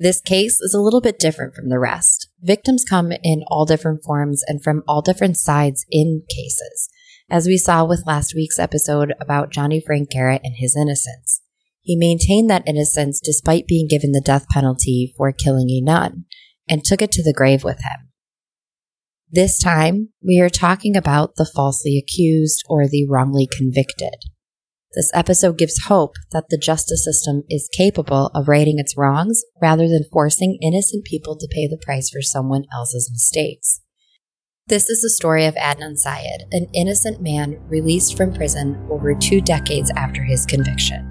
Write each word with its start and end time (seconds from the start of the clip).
This 0.00 0.20
case 0.20 0.60
is 0.60 0.74
a 0.74 0.80
little 0.80 1.00
bit 1.00 1.18
different 1.18 1.54
from 1.54 1.70
the 1.70 1.78
rest. 1.80 2.28
Victims 2.40 2.84
come 2.88 3.10
in 3.10 3.42
all 3.48 3.64
different 3.64 4.04
forms 4.04 4.44
and 4.46 4.62
from 4.62 4.84
all 4.86 5.02
different 5.02 5.36
sides 5.36 5.84
in 5.90 6.22
cases, 6.30 6.88
as 7.28 7.48
we 7.48 7.58
saw 7.58 7.84
with 7.84 8.06
last 8.06 8.32
week's 8.32 8.60
episode 8.60 9.12
about 9.20 9.50
Johnny 9.50 9.82
Frank 9.84 10.10
Garrett 10.10 10.42
and 10.44 10.54
his 10.56 10.76
innocence. 10.76 11.42
He 11.82 11.96
maintained 11.96 12.48
that 12.48 12.68
innocence 12.68 13.20
despite 13.20 13.66
being 13.66 13.88
given 13.88 14.12
the 14.12 14.22
death 14.24 14.46
penalty 14.50 15.12
for 15.16 15.32
killing 15.32 15.68
a 15.70 15.80
nun 15.80 16.26
and 16.68 16.84
took 16.84 17.02
it 17.02 17.10
to 17.12 17.22
the 17.24 17.34
grave 17.36 17.64
with 17.64 17.78
him. 17.78 18.12
This 19.28 19.58
time, 19.58 20.10
we 20.22 20.38
are 20.38 20.48
talking 20.48 20.96
about 20.96 21.34
the 21.34 21.50
falsely 21.56 21.98
accused 21.98 22.62
or 22.68 22.86
the 22.86 23.04
wrongly 23.08 23.48
convicted. 23.50 24.14
This 24.94 25.10
episode 25.12 25.58
gives 25.58 25.84
hope 25.86 26.14
that 26.32 26.48
the 26.48 26.56
justice 26.56 27.04
system 27.04 27.42
is 27.50 27.68
capable 27.76 28.30
of 28.34 28.48
righting 28.48 28.78
its 28.78 28.96
wrongs 28.96 29.44
rather 29.60 29.86
than 29.86 30.08
forcing 30.10 30.58
innocent 30.62 31.04
people 31.04 31.36
to 31.36 31.48
pay 31.50 31.66
the 31.66 31.76
price 31.76 32.08
for 32.08 32.22
someone 32.22 32.64
else's 32.72 33.10
mistakes. 33.12 33.82
This 34.66 34.88
is 34.88 35.02
the 35.02 35.10
story 35.10 35.44
of 35.44 35.54
Adnan 35.56 35.96
Syed, 35.96 36.44
an 36.52 36.68
innocent 36.72 37.20
man 37.20 37.58
released 37.68 38.16
from 38.16 38.32
prison 38.32 38.86
over 38.90 39.14
two 39.14 39.42
decades 39.42 39.90
after 39.94 40.24
his 40.24 40.46
conviction. 40.46 41.04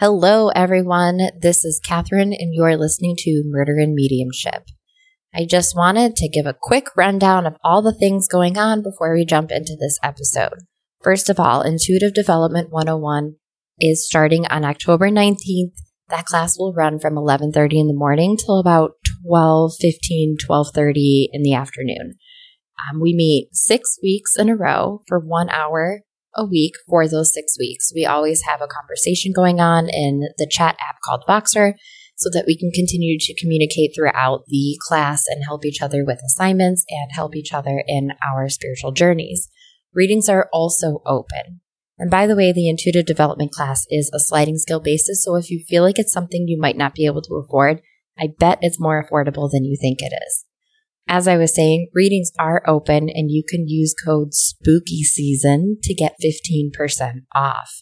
Hello, 0.00 0.48
everyone. 0.50 1.18
This 1.40 1.64
is 1.64 1.80
Catherine, 1.84 2.32
and 2.32 2.54
you're 2.54 2.76
listening 2.76 3.16
to 3.18 3.42
Murder 3.44 3.78
and 3.80 3.94
Mediumship. 3.94 4.62
I 5.34 5.44
just 5.44 5.74
wanted 5.74 6.14
to 6.14 6.28
give 6.28 6.46
a 6.46 6.54
quick 6.56 6.86
rundown 6.96 7.46
of 7.46 7.56
all 7.64 7.82
the 7.82 7.98
things 7.98 8.28
going 8.28 8.56
on 8.56 8.80
before 8.80 9.12
we 9.12 9.24
jump 9.24 9.50
into 9.50 9.74
this 9.74 9.98
episode. 10.00 10.60
First 11.02 11.28
of 11.28 11.40
all, 11.40 11.62
Intuitive 11.62 12.14
Development 12.14 12.70
101 12.70 13.34
is 13.80 14.06
starting 14.06 14.46
on 14.46 14.64
October 14.64 15.10
19th. 15.10 15.74
That 16.10 16.26
class 16.26 16.56
will 16.56 16.72
run 16.72 17.00
from 17.00 17.16
11:30 17.16 17.80
in 17.80 17.88
the 17.88 17.92
morning 17.92 18.36
till 18.36 18.60
about 18.60 18.92
12:15, 19.26 20.36
12:30 20.38 21.28
in 21.32 21.42
the 21.42 21.54
afternoon. 21.54 22.14
Um, 22.88 23.00
we 23.00 23.16
meet 23.16 23.48
six 23.52 23.98
weeks 24.00 24.36
in 24.36 24.48
a 24.48 24.54
row 24.54 25.00
for 25.08 25.18
one 25.18 25.50
hour 25.50 26.02
a 26.34 26.44
week 26.44 26.74
for 26.88 27.08
those 27.08 27.32
six 27.32 27.56
weeks. 27.58 27.92
We 27.94 28.04
always 28.04 28.42
have 28.42 28.60
a 28.60 28.66
conversation 28.66 29.32
going 29.34 29.60
on 29.60 29.88
in 29.88 30.28
the 30.38 30.48
chat 30.50 30.76
app 30.80 30.96
called 31.04 31.24
Voxer 31.28 31.74
so 32.16 32.28
that 32.32 32.44
we 32.46 32.56
can 32.56 32.70
continue 32.72 33.16
to 33.18 33.34
communicate 33.40 33.92
throughout 33.94 34.42
the 34.48 34.76
class 34.86 35.24
and 35.28 35.44
help 35.44 35.64
each 35.64 35.80
other 35.80 36.04
with 36.04 36.20
assignments 36.26 36.84
and 36.88 37.10
help 37.12 37.36
each 37.36 37.52
other 37.52 37.82
in 37.86 38.10
our 38.28 38.48
spiritual 38.48 38.92
journeys. 38.92 39.48
Readings 39.94 40.28
are 40.28 40.48
also 40.52 41.00
open. 41.06 41.60
And 41.96 42.10
by 42.10 42.26
the 42.26 42.36
way, 42.36 42.52
the 42.52 42.68
intuitive 42.68 43.06
development 43.06 43.52
class 43.52 43.84
is 43.88 44.10
a 44.14 44.20
sliding 44.20 44.56
scale 44.56 44.80
basis. 44.80 45.24
So 45.24 45.36
if 45.36 45.50
you 45.50 45.64
feel 45.68 45.82
like 45.82 45.98
it's 45.98 46.12
something 46.12 46.46
you 46.46 46.58
might 46.60 46.76
not 46.76 46.94
be 46.94 47.06
able 47.06 47.22
to 47.22 47.34
afford, 47.34 47.82
I 48.18 48.28
bet 48.38 48.58
it's 48.62 48.80
more 48.80 49.02
affordable 49.02 49.50
than 49.50 49.64
you 49.64 49.76
think 49.80 49.98
it 50.00 50.12
is. 50.26 50.44
As 51.10 51.26
I 51.26 51.38
was 51.38 51.54
saying, 51.54 51.88
readings 51.94 52.30
are 52.38 52.62
open 52.66 53.08
and 53.08 53.30
you 53.30 53.42
can 53.48 53.66
use 53.66 53.94
code 53.94 54.34
spooky 54.34 55.02
season 55.02 55.78
to 55.82 55.94
get 55.94 56.16
15% 56.22 57.22
off. 57.34 57.80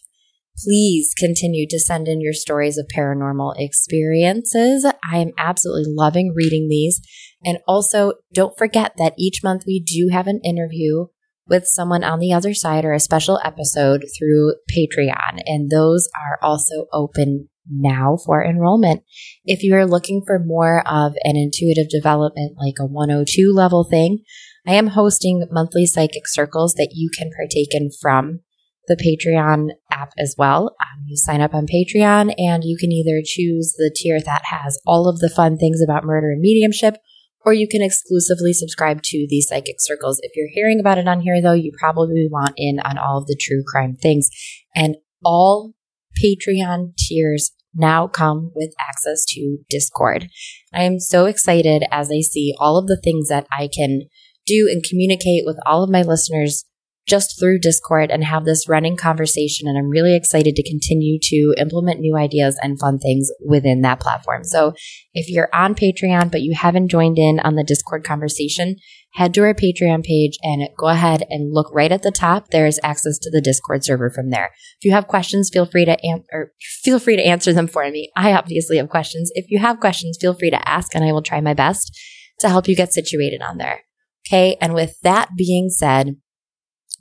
Please 0.64 1.12
continue 1.18 1.66
to 1.68 1.80
send 1.80 2.06
in 2.06 2.20
your 2.20 2.32
stories 2.32 2.78
of 2.78 2.86
paranormal 2.96 3.54
experiences. 3.58 4.86
I 5.10 5.18
am 5.18 5.32
absolutely 5.36 5.92
loving 5.92 6.32
reading 6.34 6.68
these. 6.70 7.00
And 7.44 7.58
also, 7.66 8.12
don't 8.32 8.56
forget 8.56 8.92
that 8.96 9.14
each 9.18 9.42
month 9.42 9.64
we 9.66 9.80
do 9.80 10.08
have 10.12 10.28
an 10.28 10.40
interview 10.44 11.06
with 11.48 11.66
someone 11.66 12.04
on 12.04 12.20
the 12.20 12.32
other 12.32 12.54
side 12.54 12.84
or 12.84 12.92
a 12.92 13.00
special 13.00 13.40
episode 13.44 14.04
through 14.16 14.54
Patreon. 14.70 15.40
And 15.46 15.68
those 15.68 16.08
are 16.16 16.38
also 16.42 16.86
open 16.92 17.48
now 17.70 18.16
for 18.24 18.44
enrollment. 18.44 19.02
If 19.44 19.62
you 19.62 19.74
are 19.74 19.86
looking 19.86 20.22
for 20.26 20.38
more 20.38 20.82
of 20.86 21.12
an 21.24 21.36
intuitive 21.36 21.88
development, 21.88 22.56
like 22.58 22.76
a 22.80 22.86
102 22.86 23.52
level 23.54 23.84
thing, 23.84 24.20
I 24.66 24.74
am 24.74 24.88
hosting 24.88 25.46
monthly 25.50 25.86
psychic 25.86 26.26
circles 26.26 26.74
that 26.74 26.90
you 26.92 27.10
can 27.16 27.30
partake 27.36 27.74
in 27.74 27.90
from 28.00 28.40
the 28.88 28.96
Patreon 28.96 29.68
app 29.90 30.10
as 30.18 30.34
well. 30.38 30.76
Um, 30.80 31.04
you 31.06 31.16
sign 31.16 31.40
up 31.40 31.54
on 31.54 31.66
Patreon 31.66 32.34
and 32.38 32.62
you 32.64 32.76
can 32.78 32.92
either 32.92 33.20
choose 33.24 33.74
the 33.76 33.92
tier 33.94 34.20
that 34.20 34.42
has 34.46 34.78
all 34.86 35.08
of 35.08 35.18
the 35.18 35.30
fun 35.30 35.56
things 35.56 35.80
about 35.82 36.04
murder 36.04 36.30
and 36.30 36.40
mediumship, 36.40 36.96
or 37.44 37.52
you 37.52 37.68
can 37.68 37.82
exclusively 37.82 38.52
subscribe 38.52 39.02
to 39.02 39.26
the 39.28 39.40
psychic 39.40 39.76
circles. 39.78 40.20
If 40.22 40.32
you're 40.34 40.50
hearing 40.52 40.80
about 40.80 40.98
it 40.98 41.08
on 41.08 41.20
here, 41.20 41.40
though, 41.40 41.52
you 41.52 41.72
probably 41.78 42.28
want 42.30 42.54
in 42.56 42.80
on 42.80 42.98
all 42.98 43.18
of 43.18 43.26
the 43.26 43.38
true 43.40 43.62
crime 43.66 43.96
things. 43.96 44.28
And 44.74 44.96
all 45.24 45.74
Patreon 46.22 46.96
tiers 46.96 47.52
now 47.76 48.08
come 48.08 48.50
with 48.54 48.72
access 48.80 49.24
to 49.28 49.58
Discord. 49.70 50.28
I 50.72 50.82
am 50.82 50.98
so 50.98 51.26
excited 51.26 51.84
as 51.92 52.10
I 52.10 52.20
see 52.20 52.54
all 52.58 52.78
of 52.78 52.86
the 52.86 53.00
things 53.02 53.28
that 53.28 53.46
I 53.56 53.68
can 53.72 54.08
do 54.46 54.68
and 54.70 54.82
communicate 54.82 55.44
with 55.44 55.58
all 55.66 55.82
of 55.84 55.90
my 55.90 56.02
listeners 56.02 56.64
just 57.06 57.38
through 57.38 57.60
Discord 57.60 58.10
and 58.10 58.24
have 58.24 58.44
this 58.44 58.68
running 58.68 58.96
conversation. 58.96 59.68
And 59.68 59.78
I'm 59.78 59.88
really 59.88 60.16
excited 60.16 60.56
to 60.56 60.68
continue 60.68 61.18
to 61.22 61.54
implement 61.56 62.00
new 62.00 62.16
ideas 62.16 62.58
and 62.60 62.78
fun 62.78 62.98
things 62.98 63.30
within 63.44 63.82
that 63.82 64.00
platform. 64.00 64.42
So 64.42 64.74
if 65.14 65.28
you're 65.28 65.48
on 65.54 65.74
Patreon, 65.74 66.32
but 66.32 66.42
you 66.42 66.54
haven't 66.54 66.88
joined 66.88 67.18
in 67.18 67.38
on 67.40 67.54
the 67.54 67.62
Discord 67.62 68.02
conversation, 68.04 68.76
head 69.12 69.32
to 69.34 69.42
our 69.42 69.54
Patreon 69.54 70.04
page 70.04 70.36
and 70.42 70.68
go 70.76 70.88
ahead 70.88 71.24
and 71.30 71.54
look 71.54 71.72
right 71.72 71.92
at 71.92 72.02
the 72.02 72.10
top. 72.10 72.48
There 72.48 72.66
is 72.66 72.80
access 72.82 73.18
to 73.20 73.30
the 73.30 73.40
Discord 73.40 73.84
server 73.84 74.10
from 74.10 74.30
there. 74.30 74.50
If 74.80 74.84
you 74.84 74.92
have 74.92 75.06
questions, 75.06 75.48
feel 75.50 75.64
free 75.64 75.84
to 75.84 75.96
an- 76.04 76.24
or 76.32 76.52
feel 76.60 76.98
free 76.98 77.16
to 77.16 77.26
answer 77.26 77.52
them 77.52 77.68
for 77.68 77.88
me. 77.88 78.10
I 78.16 78.32
obviously 78.32 78.78
have 78.78 78.88
questions. 78.88 79.30
If 79.34 79.50
you 79.50 79.58
have 79.60 79.80
questions, 79.80 80.18
feel 80.20 80.34
free 80.34 80.50
to 80.50 80.68
ask 80.68 80.94
and 80.94 81.04
I 81.04 81.12
will 81.12 81.22
try 81.22 81.40
my 81.40 81.54
best 81.54 81.96
to 82.40 82.48
help 82.48 82.68
you 82.68 82.76
get 82.76 82.92
situated 82.92 83.40
on 83.42 83.58
there. 83.58 83.82
Okay. 84.26 84.56
And 84.60 84.74
with 84.74 85.00
that 85.02 85.30
being 85.36 85.70
said, 85.70 86.16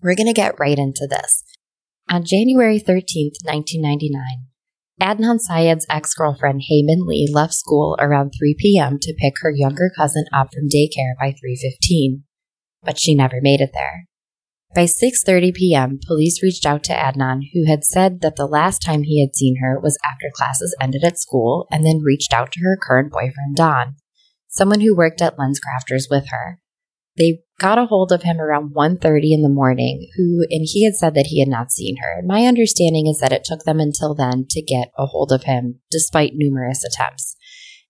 we're 0.01 0.15
going 0.15 0.27
to 0.27 0.33
get 0.33 0.59
right 0.59 0.77
into 0.77 1.07
this. 1.09 1.43
On 2.09 2.23
January 2.23 2.79
13th, 2.79 3.41
1999, 3.43 4.47
Adnan 5.01 5.39
Syed's 5.39 5.85
ex-girlfriend 5.89 6.61
Hae-Min 6.67 7.05
Lee 7.05 7.29
left 7.31 7.53
school 7.53 7.97
around 7.99 8.33
3 8.37 8.55
p.m. 8.57 8.97
to 9.01 9.15
pick 9.19 9.33
her 9.41 9.51
younger 9.51 9.91
cousin 9.97 10.25
up 10.31 10.53
from 10.53 10.69
daycare 10.69 11.15
by 11.19 11.31
3:15, 11.31 12.21
but 12.83 12.99
she 12.99 13.13
never 13.13 13.39
made 13.41 13.59
it 13.59 13.71
there. 13.73 14.07
By 14.73 14.85
6:30 14.85 15.53
p.m., 15.53 15.99
police 16.05 16.43
reached 16.43 16.65
out 16.65 16.83
to 16.85 16.93
Adnan, 16.93 17.41
who 17.53 17.65
had 17.65 17.83
said 17.83 18.21
that 18.21 18.35
the 18.35 18.45
last 18.45 18.79
time 18.79 19.03
he 19.03 19.21
had 19.21 19.35
seen 19.35 19.57
her 19.61 19.79
was 19.79 19.97
after 20.05 20.29
classes 20.33 20.75
ended 20.81 21.03
at 21.03 21.19
school, 21.19 21.65
and 21.71 21.85
then 21.85 22.01
reached 22.03 22.33
out 22.33 22.51
to 22.51 22.61
her 22.61 22.77
current 22.81 23.11
boyfriend 23.11 23.55
Don, 23.55 23.95
someone 24.47 24.81
who 24.81 24.95
worked 24.95 25.21
at 25.21 25.37
LensCrafters 25.37 26.09
with 26.09 26.27
her. 26.29 26.59
They 27.17 27.39
got 27.59 27.77
a 27.77 27.85
hold 27.85 28.11
of 28.11 28.23
him 28.23 28.39
around 28.39 28.73
1.30 28.75 29.31
in 29.31 29.41
the 29.41 29.49
morning, 29.49 30.09
who, 30.17 30.45
and 30.49 30.61
he 30.63 30.83
had 30.83 30.95
said 30.95 31.13
that 31.13 31.27
he 31.27 31.39
had 31.39 31.47
not 31.47 31.71
seen 31.71 31.97
her. 32.01 32.19
And 32.19 32.27
my 32.27 32.45
understanding 32.45 33.07
is 33.07 33.19
that 33.19 33.31
it 33.31 33.43
took 33.45 33.63
them 33.63 33.79
until 33.79 34.13
then 34.13 34.45
to 34.49 34.61
get 34.61 34.91
a 34.97 35.05
hold 35.05 35.31
of 35.31 35.43
him, 35.43 35.79
despite 35.89 36.33
numerous 36.33 36.83
attempts. 36.83 37.35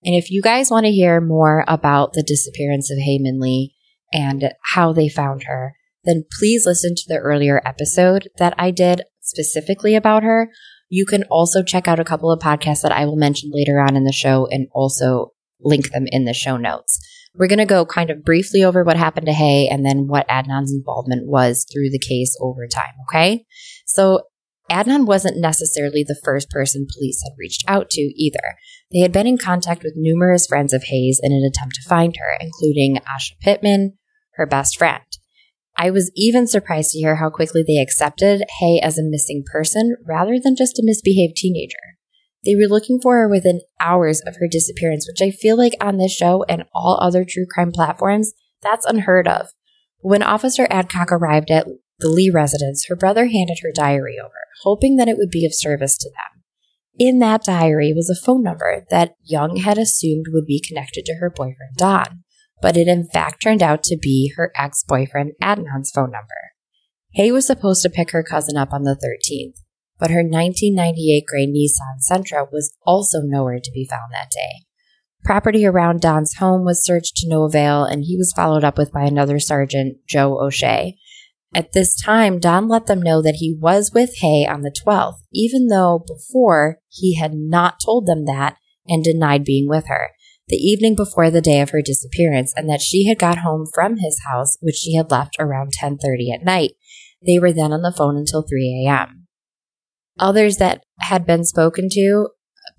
And 0.04 0.14
if 0.14 0.30
you 0.30 0.40
guys 0.40 0.70
want 0.70 0.86
to 0.86 0.92
hear 0.92 1.20
more 1.20 1.64
about 1.66 2.12
the 2.12 2.22
disappearance 2.22 2.90
of 2.90 2.98
Hae-Min 2.98 3.40
Lee 3.40 3.74
and 4.12 4.52
how 4.74 4.92
they 4.92 5.08
found 5.08 5.44
her, 5.44 5.74
then 6.04 6.24
please 6.38 6.64
listen 6.64 6.94
to 6.94 7.04
the 7.08 7.18
earlier 7.18 7.60
episode 7.64 8.28
that 8.38 8.54
I 8.56 8.70
did 8.70 9.02
specifically 9.20 9.96
about 9.96 10.22
her. 10.22 10.50
You 10.88 11.04
can 11.04 11.24
also 11.24 11.64
check 11.64 11.88
out 11.88 11.98
a 11.98 12.04
couple 12.04 12.30
of 12.30 12.38
podcasts 12.38 12.82
that 12.82 12.92
I 12.92 13.04
will 13.04 13.16
mention 13.16 13.50
later 13.52 13.80
on 13.80 13.96
in 13.96 14.04
the 14.04 14.12
show 14.12 14.46
and 14.46 14.68
also 14.72 15.32
link 15.60 15.90
them 15.90 16.04
in 16.06 16.24
the 16.24 16.34
show 16.34 16.56
notes. 16.56 17.00
We're 17.38 17.48
going 17.48 17.58
to 17.58 17.66
go 17.66 17.84
kind 17.84 18.10
of 18.10 18.24
briefly 18.24 18.64
over 18.64 18.82
what 18.82 18.96
happened 18.96 19.26
to 19.26 19.32
Hae 19.32 19.68
and 19.68 19.84
then 19.84 20.06
what 20.06 20.28
Adnan's 20.28 20.72
involvement 20.72 21.26
was 21.26 21.66
through 21.70 21.90
the 21.90 21.98
case 21.98 22.36
over 22.40 22.66
time. 22.66 22.94
Okay. 23.08 23.44
So 23.86 24.22
Adnan 24.70 25.06
wasn't 25.06 25.38
necessarily 25.38 26.02
the 26.02 26.18
first 26.24 26.50
person 26.50 26.86
police 26.92 27.22
had 27.22 27.36
reached 27.38 27.64
out 27.68 27.90
to 27.90 28.00
either. 28.00 28.56
They 28.92 29.00
had 29.00 29.12
been 29.12 29.26
in 29.26 29.38
contact 29.38 29.82
with 29.82 29.94
numerous 29.96 30.46
friends 30.46 30.72
of 30.72 30.84
Hae's 30.84 31.20
in 31.22 31.32
an 31.32 31.44
attempt 31.44 31.76
to 31.76 31.88
find 31.88 32.16
her, 32.16 32.36
including 32.40 32.96
Aisha 32.96 33.38
Pittman, 33.40 33.98
her 34.34 34.46
best 34.46 34.76
friend. 34.76 35.04
I 35.76 35.90
was 35.90 36.10
even 36.16 36.46
surprised 36.46 36.92
to 36.92 36.98
hear 36.98 37.16
how 37.16 37.30
quickly 37.30 37.62
they 37.66 37.76
accepted 37.76 38.42
Hae 38.60 38.80
as 38.82 38.98
a 38.98 39.04
missing 39.04 39.44
person 39.50 39.96
rather 40.06 40.38
than 40.42 40.56
just 40.56 40.78
a 40.78 40.82
misbehaved 40.84 41.36
teenager. 41.36 41.95
They 42.46 42.54
were 42.54 42.68
looking 42.68 43.00
for 43.02 43.16
her 43.16 43.28
within 43.28 43.60
hours 43.80 44.22
of 44.24 44.36
her 44.36 44.46
disappearance, 44.48 45.08
which 45.08 45.20
I 45.20 45.32
feel 45.32 45.56
like 45.56 45.72
on 45.80 45.96
this 45.96 46.12
show 46.12 46.44
and 46.48 46.64
all 46.72 46.98
other 47.00 47.26
true 47.28 47.44
crime 47.44 47.72
platforms, 47.72 48.32
that's 48.62 48.86
unheard 48.86 49.26
of. 49.26 49.48
When 49.98 50.22
Officer 50.22 50.68
Adcock 50.70 51.10
arrived 51.10 51.50
at 51.50 51.66
the 51.98 52.08
Lee 52.08 52.30
residence, 52.30 52.86
her 52.86 52.94
brother 52.94 53.26
handed 53.26 53.58
her 53.62 53.72
diary 53.74 54.16
over, 54.22 54.46
hoping 54.62 54.96
that 54.96 55.08
it 55.08 55.16
would 55.16 55.30
be 55.30 55.44
of 55.44 55.54
service 55.54 55.98
to 55.98 56.08
them. 56.08 56.44
In 56.98 57.18
that 57.18 57.42
diary 57.42 57.92
was 57.92 58.08
a 58.08 58.24
phone 58.24 58.44
number 58.44 58.86
that 58.90 59.16
Young 59.24 59.56
had 59.56 59.76
assumed 59.76 60.26
would 60.28 60.46
be 60.46 60.62
connected 60.66 61.04
to 61.06 61.16
her 61.16 61.28
boyfriend, 61.28 61.76
Don, 61.76 62.22
but 62.62 62.76
it 62.76 62.86
in 62.86 63.08
fact 63.08 63.42
turned 63.42 63.62
out 63.62 63.82
to 63.84 63.98
be 64.00 64.32
her 64.36 64.52
ex 64.56 64.84
boyfriend, 64.86 65.32
Adnan's 65.42 65.90
phone 65.90 66.12
number. 66.12 66.52
Hae 67.14 67.32
was 67.32 67.46
supposed 67.46 67.82
to 67.82 67.90
pick 67.90 68.12
her 68.12 68.22
cousin 68.22 68.56
up 68.56 68.72
on 68.72 68.84
the 68.84 68.94
13th, 68.94 69.60
but 69.98 70.10
her 70.10 70.22
1998 70.22 71.24
gray 71.26 71.46
Nissan 71.46 72.00
Sentra 72.00 72.50
was 72.50 72.74
also 72.86 73.20
nowhere 73.22 73.60
to 73.62 73.70
be 73.72 73.86
found 73.88 74.12
that 74.12 74.30
day. 74.30 74.66
Property 75.24 75.66
around 75.66 76.00
Don's 76.00 76.34
home 76.34 76.64
was 76.64 76.84
searched 76.84 77.16
to 77.16 77.28
no 77.28 77.44
avail, 77.44 77.84
and 77.84 78.04
he 78.04 78.16
was 78.16 78.32
followed 78.34 78.64
up 78.64 78.78
with 78.78 78.92
by 78.92 79.02
another 79.02 79.40
sergeant, 79.40 79.98
Joe 80.08 80.38
O'Shea. 80.40 80.96
At 81.54 81.72
this 81.72 82.00
time, 82.00 82.38
Don 82.38 82.68
let 82.68 82.86
them 82.86 83.02
know 83.02 83.22
that 83.22 83.36
he 83.36 83.56
was 83.58 83.92
with 83.94 84.10
Hae 84.20 84.46
on 84.46 84.62
the 84.62 84.74
12th, 84.86 85.18
even 85.32 85.68
though 85.68 86.04
before 86.06 86.80
he 86.88 87.16
had 87.16 87.32
not 87.34 87.80
told 87.84 88.06
them 88.06 88.24
that 88.26 88.56
and 88.86 89.02
denied 89.02 89.44
being 89.44 89.68
with 89.68 89.86
her 89.88 90.10
the 90.48 90.56
evening 90.56 90.94
before 90.94 91.30
the 91.30 91.40
day 91.40 91.60
of 91.60 91.70
her 91.70 91.82
disappearance 91.82 92.52
and 92.56 92.68
that 92.68 92.80
she 92.80 93.06
had 93.08 93.18
got 93.18 93.38
home 93.38 93.66
from 93.74 93.96
his 93.96 94.20
house 94.26 94.56
which 94.60 94.76
she 94.76 94.94
had 94.94 95.10
left 95.10 95.36
around 95.38 95.72
10:30 95.72 96.32
at 96.32 96.44
night. 96.44 96.72
They 97.24 97.38
were 97.38 97.52
then 97.52 97.72
on 97.72 97.82
the 97.82 97.92
phone 97.92 98.16
until 98.16 98.42
3 98.42 98.86
a.m. 98.86 99.25
Others 100.18 100.56
that 100.56 100.82
had 101.00 101.26
been 101.26 101.44
spoken 101.44 101.88
to 101.90 102.28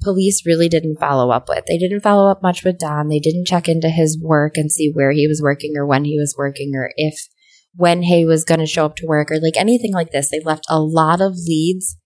police 0.01 0.45
really 0.45 0.69
didn't 0.69 0.99
follow 0.99 1.31
up 1.31 1.49
with. 1.49 1.65
They 1.67 1.77
didn't 1.77 2.01
follow 2.01 2.29
up 2.29 2.41
much 2.41 2.63
with 2.63 2.77
Don. 2.77 3.07
They 3.07 3.19
didn't 3.19 3.47
check 3.47 3.67
into 3.67 3.89
his 3.89 4.19
work 4.21 4.53
and 4.55 4.71
see 4.71 4.91
where 4.93 5.11
he 5.11 5.27
was 5.27 5.41
working 5.41 5.73
or 5.75 5.85
when 5.85 6.05
he 6.05 6.17
was 6.19 6.35
working 6.37 6.73
or 6.75 6.91
if 6.95 7.27
when 7.75 8.03
Hae 8.03 8.25
was 8.25 8.43
going 8.43 8.59
to 8.59 8.65
show 8.65 8.85
up 8.85 8.95
to 8.97 9.05
work 9.05 9.31
or 9.31 9.39
like 9.39 9.57
anything 9.57 9.93
like 9.93 10.11
this. 10.11 10.29
They 10.29 10.39
left 10.39 10.65
a 10.69 10.79
lot 10.79 11.21
of 11.21 11.33
leads 11.47 11.97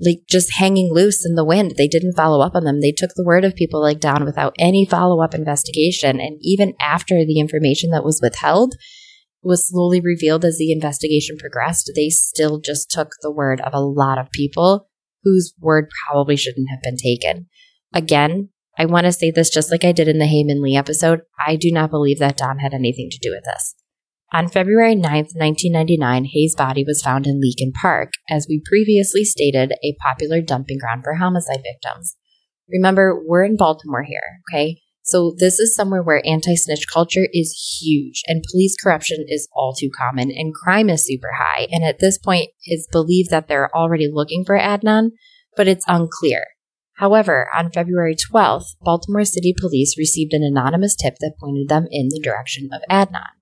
like 0.00 0.22
just 0.28 0.56
hanging 0.56 0.92
loose 0.92 1.24
in 1.24 1.34
the 1.34 1.44
wind. 1.44 1.74
They 1.76 1.88
didn't 1.88 2.16
follow 2.16 2.44
up 2.44 2.54
on 2.54 2.64
them. 2.64 2.80
They 2.80 2.92
took 2.92 3.10
the 3.14 3.24
word 3.24 3.44
of 3.44 3.54
people 3.54 3.80
like 3.80 4.00
Don 4.00 4.24
without 4.24 4.54
any 4.58 4.84
follow 4.84 5.22
up 5.22 5.34
investigation. 5.34 6.20
And 6.20 6.38
even 6.42 6.74
after 6.80 7.24
the 7.24 7.38
information 7.38 7.90
that 7.90 8.04
was 8.04 8.20
withheld 8.22 8.74
was 9.44 9.68
slowly 9.68 10.00
revealed 10.00 10.44
as 10.44 10.58
the 10.58 10.72
investigation 10.72 11.36
progressed, 11.38 11.90
they 11.94 12.08
still 12.08 12.60
just 12.60 12.90
took 12.90 13.12
the 13.20 13.30
word 13.30 13.60
of 13.60 13.74
a 13.74 13.80
lot 13.80 14.18
of 14.18 14.30
people 14.30 14.88
whose 15.22 15.54
word 15.60 15.88
probably 16.06 16.36
shouldn't 16.36 16.70
have 16.70 16.82
been 16.82 16.96
taken. 16.96 17.46
Again, 17.92 18.50
I 18.78 18.86
want 18.86 19.04
to 19.04 19.12
say 19.12 19.30
this 19.30 19.50
just 19.50 19.70
like 19.70 19.84
I 19.84 19.92
did 19.92 20.08
in 20.08 20.18
the 20.18 20.26
Hae 20.26 20.44
Min 20.44 20.62
Lee 20.62 20.76
episode. 20.76 21.22
I 21.46 21.56
do 21.56 21.70
not 21.70 21.90
believe 21.90 22.18
that 22.18 22.36
Don 22.36 22.58
had 22.58 22.74
anything 22.74 23.08
to 23.10 23.18
do 23.18 23.30
with 23.30 23.44
this. 23.44 23.74
On 24.32 24.48
February 24.48 24.96
9th, 24.96 25.30
1999, 25.36 26.24
Hae's 26.24 26.56
body 26.56 26.82
was 26.84 27.02
found 27.02 27.26
in 27.26 27.40
Leakin 27.40 27.72
Park, 27.72 28.14
as 28.28 28.46
we 28.48 28.60
previously 28.64 29.22
stated, 29.22 29.72
a 29.84 29.96
popular 30.02 30.40
dumping 30.40 30.78
ground 30.78 31.04
for 31.04 31.14
homicide 31.14 31.62
victims. 31.62 32.16
Remember, 32.68 33.22
we're 33.24 33.44
in 33.44 33.56
Baltimore 33.56 34.02
here, 34.02 34.40
okay? 34.50 34.80
So 35.06 35.34
this 35.38 35.58
is 35.60 35.76
somewhere 35.76 36.02
where 36.02 36.26
anti-snitch 36.26 36.86
culture 36.90 37.28
is 37.30 37.78
huge 37.78 38.22
and 38.26 38.42
police 38.50 38.74
corruption 38.82 39.26
is 39.28 39.48
all 39.54 39.74
too 39.78 39.90
common 39.94 40.30
and 40.30 40.54
crime 40.54 40.88
is 40.88 41.04
super 41.04 41.32
high. 41.38 41.68
And 41.70 41.84
at 41.84 41.98
this 41.98 42.16
point, 42.16 42.48
it's 42.62 42.88
believed 42.90 43.28
that 43.30 43.46
they're 43.46 43.74
already 43.76 44.08
looking 44.10 44.44
for 44.46 44.58
Adnan, 44.58 45.10
but 45.58 45.68
it's 45.68 45.84
unclear. 45.86 46.46
However, 46.94 47.50
on 47.54 47.70
February 47.70 48.16
12th, 48.16 48.76
Baltimore 48.80 49.26
City 49.26 49.54
Police 49.58 49.98
received 49.98 50.32
an 50.32 50.42
anonymous 50.42 50.96
tip 50.96 51.16
that 51.20 51.34
pointed 51.38 51.68
them 51.68 51.86
in 51.90 52.08
the 52.08 52.20
direction 52.22 52.70
of 52.72 52.80
Adnan. 52.90 53.34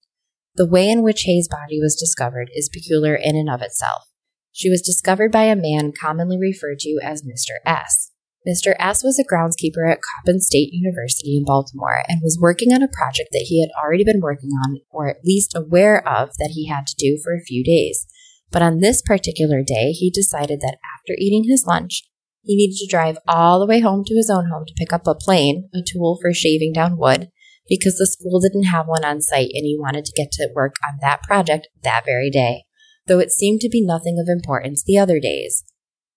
The 0.56 0.66
way 0.66 0.90
in 0.90 1.02
which 1.02 1.22
Hae's 1.22 1.48
body 1.48 1.78
was 1.80 1.94
discovered 1.94 2.50
is 2.54 2.68
peculiar 2.68 3.14
in 3.14 3.36
and 3.36 3.48
of 3.48 3.62
itself. 3.62 4.08
She 4.50 4.68
was 4.68 4.82
discovered 4.82 5.30
by 5.30 5.44
a 5.44 5.56
man 5.56 5.92
commonly 5.98 6.38
referred 6.38 6.80
to 6.80 6.98
as 7.02 7.22
Mr. 7.22 7.56
S. 7.64 8.11
Mr. 8.46 8.74
S 8.78 9.04
was 9.04 9.20
a 9.20 9.24
groundskeeper 9.24 9.88
at 9.88 10.00
Coppin 10.02 10.40
State 10.40 10.70
University 10.72 11.36
in 11.36 11.44
Baltimore 11.44 12.02
and 12.08 12.20
was 12.22 12.38
working 12.40 12.72
on 12.72 12.82
a 12.82 12.88
project 12.88 13.28
that 13.30 13.46
he 13.46 13.60
had 13.60 13.70
already 13.80 14.02
been 14.02 14.20
working 14.20 14.50
on, 14.66 14.80
or 14.90 15.08
at 15.08 15.24
least 15.24 15.54
aware 15.54 16.06
of, 16.06 16.30
that 16.38 16.50
he 16.52 16.66
had 16.66 16.86
to 16.88 16.96
do 16.98 17.18
for 17.22 17.34
a 17.34 17.44
few 17.44 17.62
days. 17.62 18.04
But 18.50 18.62
on 18.62 18.80
this 18.80 19.00
particular 19.00 19.62
day, 19.62 19.92
he 19.92 20.10
decided 20.10 20.60
that 20.60 20.78
after 20.98 21.14
eating 21.16 21.44
his 21.44 21.66
lunch, 21.66 22.02
he 22.42 22.56
needed 22.56 22.76
to 22.78 22.90
drive 22.90 23.16
all 23.28 23.60
the 23.60 23.66
way 23.66 23.78
home 23.78 24.02
to 24.04 24.14
his 24.16 24.28
own 24.28 24.48
home 24.50 24.64
to 24.66 24.74
pick 24.76 24.92
up 24.92 25.06
a 25.06 25.14
plane, 25.14 25.68
a 25.72 25.78
tool 25.86 26.18
for 26.20 26.34
shaving 26.34 26.72
down 26.72 26.98
wood, 26.98 27.28
because 27.68 27.96
the 27.96 28.06
school 28.06 28.40
didn't 28.40 28.64
have 28.64 28.88
one 28.88 29.04
on 29.04 29.20
site 29.20 29.50
and 29.54 29.64
he 29.64 29.78
wanted 29.78 30.04
to 30.04 30.12
get 30.16 30.32
to 30.32 30.50
work 30.52 30.74
on 30.86 30.98
that 31.00 31.22
project 31.22 31.68
that 31.84 32.04
very 32.04 32.28
day, 32.28 32.64
though 33.06 33.20
it 33.20 33.30
seemed 33.30 33.60
to 33.60 33.68
be 33.68 33.80
nothing 33.84 34.18
of 34.18 34.28
importance 34.28 34.82
the 34.84 34.98
other 34.98 35.20
days. 35.20 35.62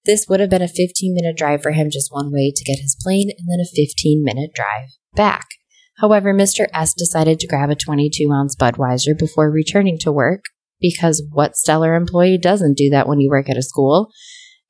This 0.05 0.27
would 0.29 0.39
have 0.39 0.49
been 0.49 0.61
a 0.61 0.67
15 0.67 1.13
minute 1.13 1.35
drive 1.35 1.63
for 1.63 1.71
him 1.71 1.89
just 1.89 2.13
one 2.13 2.31
way 2.31 2.51
to 2.55 2.63
get 2.63 2.79
his 2.79 2.95
plane 3.01 3.31
and 3.37 3.47
then 3.49 3.59
a 3.59 3.75
15 3.75 4.23
minute 4.23 4.51
drive 4.53 4.89
back. 5.15 5.47
However, 5.99 6.33
Mr. 6.33 6.67
S 6.73 6.93
decided 6.93 7.39
to 7.39 7.47
grab 7.47 7.69
a 7.69 7.75
22 7.75 8.31
ounce 8.31 8.55
Budweiser 8.55 9.17
before 9.17 9.49
returning 9.49 9.97
to 9.99 10.11
work 10.11 10.45
because 10.79 11.23
what 11.31 11.55
stellar 11.55 11.95
employee 11.95 12.37
doesn't 12.37 12.77
do 12.77 12.89
that 12.89 13.07
when 13.07 13.19
you 13.19 13.29
work 13.29 13.49
at 13.49 13.57
a 13.57 13.63
school 13.63 14.11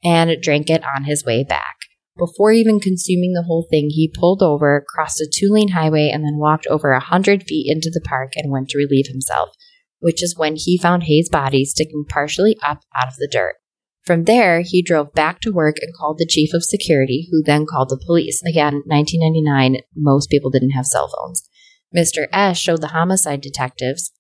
and 0.03 0.39
drank 0.41 0.69
it 0.69 0.83
on 0.83 1.03
his 1.03 1.25
way 1.25 1.43
back. 1.43 1.75
Before 2.17 2.51
even 2.51 2.79
consuming 2.79 3.33
the 3.33 3.43
whole 3.43 3.67
thing, 3.69 3.89
he 3.89 4.13
pulled 4.13 4.41
over, 4.41 4.85
crossed 4.87 5.19
a 5.19 5.27
two 5.29 5.49
lane 5.51 5.69
highway, 5.69 6.09
and 6.13 6.23
then 6.23 6.37
walked 6.37 6.65
over 6.67 6.91
a 6.91 7.01
hundred 7.01 7.43
feet 7.43 7.69
into 7.69 7.91
the 7.93 7.99
park 7.99 8.33
and 8.37 8.51
went 8.51 8.69
to 8.69 8.77
relieve 8.77 9.07
himself, 9.07 9.49
which 9.99 10.23
is 10.23 10.37
when 10.37 10.55
he 10.55 10.77
found 10.77 11.03
Hae's 11.03 11.27
body 11.27 11.65
sticking 11.65 12.05
partially 12.07 12.55
up 12.63 12.83
out 12.95 13.09
of 13.09 13.15
the 13.17 13.27
dirt. 13.29 13.55
From 14.05 14.25
there, 14.25 14.61
he 14.61 14.83
drove 14.83 15.13
back 15.13 15.41
to 15.41 15.51
work 15.51 15.77
and 15.81 15.91
called 15.95 16.19
the 16.19 16.27
chief 16.27 16.53
of 16.53 16.63
security, 16.63 17.27
who 17.31 17.41
then 17.41 17.65
called 17.65 17.89
the 17.89 18.01
police. 18.05 18.39
Again, 18.47 18.83
1999, 18.85 19.81
most 19.95 20.29
people 20.29 20.51
didn't 20.51 20.71
have 20.71 20.85
cell 20.85 21.07
phones. 21.07 21.49
Mr. 21.95 22.27
S 22.31 22.59
showed 22.59 22.81
the 22.81 22.89
homicide 22.89 23.41
detectives, 23.41 24.11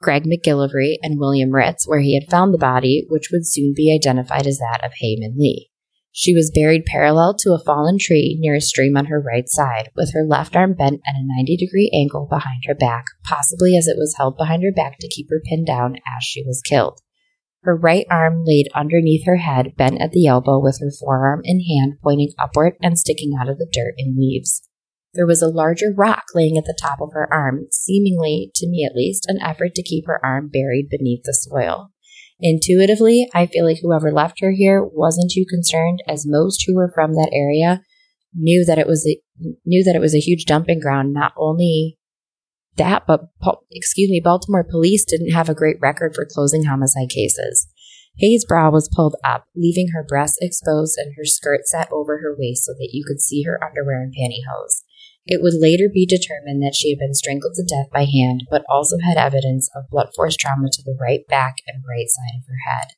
Greg 0.00 0.24
MacGillivary 0.24 0.94
and 1.02 1.18
William 1.18 1.50
Ritz, 1.50 1.86
where 1.86 2.00
he 2.00 2.14
had 2.14 2.30
found 2.30 2.54
the 2.54 2.58
body, 2.58 3.04
which 3.10 3.28
would 3.30 3.46
soon 3.46 3.74
be 3.76 3.94
identified 3.94 4.46
as 4.46 4.56
that 4.56 4.80
of 4.82 4.92
Hae 4.96 5.16
Min 5.18 5.34
Lee. 5.36 5.68
She 6.12 6.34
was 6.34 6.50
buried 6.50 6.86
parallel 6.86 7.36
to 7.40 7.52
a 7.52 7.62
fallen 7.62 7.98
tree 8.00 8.38
near 8.40 8.54
a 8.54 8.60
stream 8.60 8.96
on 8.96 9.06
her 9.06 9.20
right 9.20 9.48
side, 9.48 9.90
with 9.94 10.14
her 10.14 10.24
left 10.24 10.56
arm 10.56 10.72
bent 10.72 11.02
at 11.06 11.16
a 11.16 11.22
90 11.22 11.58
degree 11.58 11.90
angle 11.94 12.26
behind 12.26 12.62
her 12.66 12.74
back, 12.74 13.04
possibly 13.22 13.76
as 13.76 13.86
it 13.86 13.98
was 13.98 14.14
held 14.16 14.38
behind 14.38 14.62
her 14.62 14.72
back 14.72 14.98
to 14.98 15.08
keep 15.08 15.26
her 15.28 15.42
pinned 15.44 15.66
down 15.66 15.96
as 15.96 16.24
she 16.24 16.42
was 16.42 16.62
killed 16.62 17.02
her 17.62 17.76
right 17.76 18.06
arm 18.10 18.42
laid 18.44 18.68
underneath 18.74 19.26
her 19.26 19.36
head, 19.36 19.74
bent 19.76 20.00
at 20.00 20.12
the 20.12 20.26
elbow, 20.26 20.58
with 20.58 20.78
her 20.80 20.90
forearm 20.90 21.42
and 21.44 21.62
hand 21.68 21.98
pointing 22.02 22.32
upward 22.38 22.74
and 22.80 22.98
sticking 22.98 23.32
out 23.40 23.48
of 23.48 23.58
the 23.58 23.68
dirt 23.70 23.94
and 23.98 24.16
leaves. 24.16 24.62
There 25.12 25.26
was 25.26 25.42
a 25.42 25.48
larger 25.48 25.92
rock 25.96 26.24
laying 26.34 26.56
at 26.56 26.64
the 26.64 26.78
top 26.80 27.00
of 27.00 27.12
her 27.12 27.28
arm, 27.32 27.66
seemingly, 27.72 28.52
to 28.54 28.68
me 28.68 28.84
at 28.84 28.94
least, 28.94 29.26
an 29.26 29.40
effort 29.42 29.74
to 29.74 29.82
keep 29.82 30.06
her 30.06 30.24
arm 30.24 30.48
buried 30.48 30.88
beneath 30.88 31.22
the 31.24 31.34
soil. 31.34 31.90
Intuitively, 32.38 33.28
I 33.34 33.46
feel 33.46 33.66
like 33.66 33.80
whoever 33.82 34.12
left 34.12 34.40
her 34.40 34.52
here 34.52 34.82
wasn't 34.82 35.30
too 35.30 35.44
concerned, 35.48 36.02
as 36.08 36.24
most 36.26 36.64
who 36.66 36.76
were 36.76 36.90
from 36.94 37.14
that 37.14 37.30
area 37.32 37.82
knew 38.34 38.64
that 38.64 38.78
it 38.78 38.86
was 38.86 39.06
a, 39.06 39.20
knew 39.66 39.84
that 39.84 39.96
it 39.96 40.00
was 40.00 40.14
a 40.14 40.20
huge 40.20 40.44
dumping 40.44 40.80
ground, 40.80 41.12
not 41.12 41.32
only 41.36 41.98
that, 42.80 43.04
but 43.06 43.28
excuse 43.70 44.10
me, 44.10 44.20
Baltimore 44.20 44.64
police 44.64 45.04
didn't 45.04 45.32
have 45.32 45.48
a 45.48 45.54
great 45.54 45.76
record 45.80 46.14
for 46.14 46.26
closing 46.28 46.64
homicide 46.64 47.10
cases. 47.10 47.68
Hae's 48.16 48.44
brow 48.44 48.70
was 48.70 48.90
pulled 48.92 49.16
up, 49.22 49.44
leaving 49.54 49.88
her 49.94 50.04
breasts 50.04 50.38
exposed 50.40 50.98
and 50.98 51.14
her 51.16 51.24
skirt 51.24 51.66
set 51.66 51.90
over 51.92 52.18
her 52.18 52.34
waist 52.36 52.64
so 52.64 52.72
that 52.72 52.90
you 52.92 53.04
could 53.06 53.20
see 53.20 53.42
her 53.42 53.62
underwear 53.62 54.02
and 54.02 54.12
pantyhose. 54.12 54.82
It 55.26 55.42
would 55.42 55.54
later 55.54 55.88
be 55.92 56.06
determined 56.06 56.62
that 56.62 56.74
she 56.74 56.90
had 56.90 56.98
been 56.98 57.14
strangled 57.14 57.54
to 57.54 57.62
death 57.62 57.90
by 57.92 58.04
hand, 58.04 58.44
but 58.50 58.64
also 58.68 58.96
had 58.98 59.16
evidence 59.16 59.70
of 59.76 59.88
blunt 59.90 60.10
force 60.14 60.36
trauma 60.36 60.68
to 60.72 60.82
the 60.82 60.96
right 61.00 61.26
back 61.28 61.56
and 61.66 61.84
right 61.88 62.08
side 62.08 62.36
of 62.36 62.46
her 62.48 62.58
head. 62.66 62.88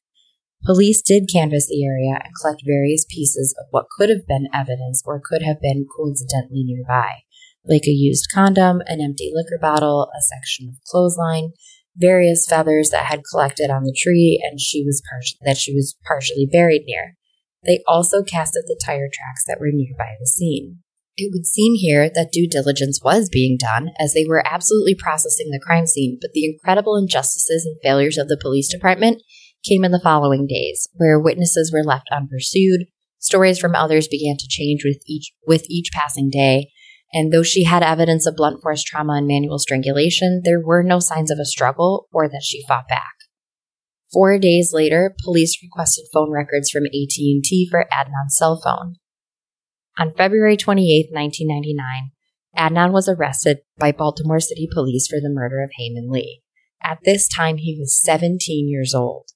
Police 0.64 1.02
did 1.02 1.28
canvass 1.30 1.66
the 1.66 1.84
area 1.84 2.20
and 2.22 2.32
collect 2.40 2.62
various 2.64 3.04
pieces 3.04 3.54
of 3.58 3.66
what 3.70 3.90
could 3.90 4.08
have 4.08 4.26
been 4.26 4.48
evidence 4.54 5.02
or 5.04 5.20
could 5.22 5.42
have 5.42 5.60
been 5.60 5.86
coincidentally 5.86 6.62
nearby 6.62 7.22
like 7.64 7.86
a 7.86 7.90
used 7.90 8.28
condom, 8.32 8.80
an 8.86 9.00
empty 9.00 9.30
liquor 9.32 9.58
bottle, 9.60 10.10
a 10.16 10.20
section 10.20 10.68
of 10.68 10.76
clothesline, 10.86 11.52
various 11.96 12.46
feathers 12.48 12.90
that 12.90 13.06
had 13.06 13.22
collected 13.30 13.70
on 13.70 13.84
the 13.84 13.96
tree 13.96 14.40
and 14.42 14.60
she 14.60 14.82
was 14.84 15.02
par- 15.08 15.20
that 15.44 15.56
she 15.56 15.74
was 15.74 15.96
partially 16.06 16.48
buried 16.50 16.82
near. 16.86 17.16
They 17.64 17.82
also 17.86 18.22
cast 18.22 18.56
at 18.56 18.64
the 18.66 18.80
tire 18.84 19.08
tracks 19.12 19.44
that 19.46 19.58
were 19.60 19.70
nearby 19.72 20.14
the 20.18 20.26
scene. 20.26 20.78
It 21.16 21.30
would 21.32 21.46
seem 21.46 21.74
here 21.74 22.10
that 22.14 22.32
due 22.32 22.48
diligence 22.48 23.00
was 23.04 23.28
being 23.28 23.58
done, 23.58 23.90
as 24.00 24.14
they 24.14 24.24
were 24.26 24.42
absolutely 24.46 24.94
processing 24.94 25.50
the 25.50 25.60
crime 25.64 25.86
scene, 25.86 26.18
but 26.20 26.30
the 26.32 26.46
incredible 26.46 26.96
injustices 26.96 27.66
and 27.66 27.76
failures 27.82 28.16
of 28.16 28.28
the 28.28 28.38
police 28.40 28.68
department 28.68 29.22
came 29.62 29.84
in 29.84 29.92
the 29.92 30.00
following 30.00 30.46
days, 30.46 30.88
where 30.94 31.20
witnesses 31.20 31.70
were 31.70 31.84
left 31.84 32.08
unpursued, 32.10 32.86
stories 33.18 33.58
from 33.58 33.74
others 33.74 34.08
began 34.08 34.36
to 34.38 34.48
change 34.48 34.84
with 34.84 35.02
each 35.06 35.32
with 35.46 35.66
each 35.68 35.90
passing 35.92 36.30
day, 36.30 36.70
and 37.12 37.32
though 37.32 37.42
she 37.42 37.64
had 37.64 37.82
evidence 37.82 38.26
of 38.26 38.36
blunt 38.36 38.62
force 38.62 38.82
trauma 38.82 39.14
and 39.14 39.26
manual 39.26 39.58
strangulation, 39.58 40.42
there 40.44 40.60
were 40.60 40.82
no 40.82 40.98
signs 40.98 41.30
of 41.30 41.38
a 41.38 41.44
struggle 41.44 42.08
or 42.12 42.28
that 42.28 42.42
she 42.42 42.64
fought 42.66 42.88
back. 42.88 43.12
Four 44.12 44.38
days 44.38 44.72
later, 44.72 45.14
police 45.24 45.58
requested 45.62 46.04
phone 46.12 46.30
records 46.30 46.70
from 46.70 46.84
AT&T 46.86 47.68
for 47.70 47.86
Adnan's 47.92 48.36
cell 48.36 48.60
phone. 48.62 48.96
On 49.98 50.12
February 50.12 50.56
28, 50.56 51.08
1999, 51.12 52.12
Adnan 52.56 52.92
was 52.92 53.08
arrested 53.08 53.58
by 53.78 53.92
Baltimore 53.92 54.40
City 54.40 54.68
Police 54.70 55.06
for 55.06 55.18
the 55.20 55.30
murder 55.30 55.62
of 55.62 55.70
Hae 55.76 55.90
Min 55.90 56.10
Lee. 56.10 56.42
At 56.82 56.98
this 57.04 57.28
time, 57.28 57.58
he 57.58 57.76
was 57.78 58.00
17 58.02 58.68
years 58.68 58.94
old. 58.94 59.28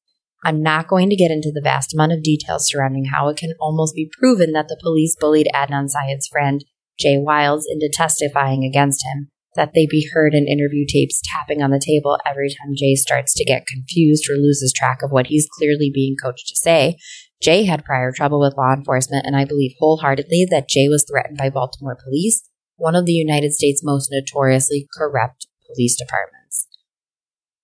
I'm 0.45 0.63
not 0.63 0.89
going 0.89 1.09
to 1.11 1.17
get 1.17 1.31
into 1.31 1.51
the 1.53 1.63
vast 1.63 1.95
amount 1.95 2.13
of 2.13 2.23
details 2.23 2.69
surrounding 2.69 3.07
how 3.07 3.29
it 3.29 3.37
can 3.37 3.55
almost 3.61 3.95
be 3.95 4.11
proven 4.19 4.53
that 4.53 4.69
the 4.69 4.79
police 4.83 5.17
bullied 5.19 5.49
Adnan 5.55 5.89
Syed's 5.89 6.29
friend, 6.29 6.65
Jay 6.99 7.17
Wilds, 7.19 7.67
into 7.71 7.91
testifying 7.93 8.65
against 8.65 9.05
him, 9.05 9.31
that 9.55 9.73
they 9.75 9.87
be 9.91 10.09
heard 10.13 10.35
in 10.35 10.47
interview 10.47 10.85
tapes 10.87 11.21
tapping 11.25 11.63
on 11.63 11.71
the 11.71 11.83
table 11.85 12.19
every 12.27 12.49
time 12.49 12.75
Jay 12.77 12.95
starts 12.95 13.35
to 13.35 13.45
get 13.45 13.67
confused 13.67 14.29
or 14.31 14.35
loses 14.35 14.73
track 14.73 15.03
of 15.03 15.11
what 15.11 15.27
he's 15.27 15.49
clearly 15.59 15.91
being 15.93 16.17
coached 16.23 16.49
to 16.49 16.57
say. 16.57 16.97
Jay 17.43 17.65
had 17.65 17.85
prior 17.85 18.13
trouble 18.13 18.41
with 18.41 18.57
law 18.57 18.73
enforcement, 18.73 19.27
and 19.27 19.37
I 19.37 19.45
believe 19.45 19.73
wholeheartedly 19.79 20.47
that 20.51 20.69
Jay 20.69 20.89
was 20.89 21.05
threatened 21.11 21.39
by 21.39 21.51
Baltimore 21.51 21.99
police 22.03 22.43
one 22.77 22.95
of 22.95 23.07
the 23.07 23.13
United 23.13 23.53
States' 23.53 23.83
most 23.83 24.11
notoriously 24.13 24.87
corrupt 24.97 25.47
police 25.67 25.97
departments. 25.97 26.69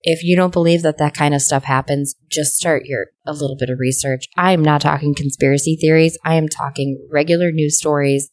If 0.02 0.24
you 0.24 0.34
don't 0.34 0.52
believe 0.52 0.82
that 0.82 0.98
that 0.98 1.14
kind 1.14 1.34
of 1.34 1.42
stuff 1.42 1.64
happens, 1.64 2.16
just 2.28 2.54
start 2.54 2.86
your 2.86 3.06
a 3.26 3.32
little 3.32 3.56
bit 3.56 3.70
of 3.70 3.78
research. 3.78 4.26
I 4.36 4.52
am 4.52 4.62
not 4.62 4.80
talking 4.80 5.14
conspiracy 5.14 5.76
theories. 5.80 6.18
I 6.24 6.34
am 6.34 6.48
talking 6.48 7.06
regular 7.10 7.52
news 7.52 7.78
stories 7.78 8.30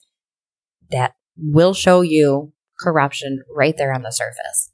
that 0.91 1.13
will 1.37 1.73
show 1.73 2.01
you 2.01 2.53
corruption 2.79 3.43
right 3.53 3.75
there 3.77 3.93
on 3.93 4.03
the 4.03 4.11
surface. 4.11 4.71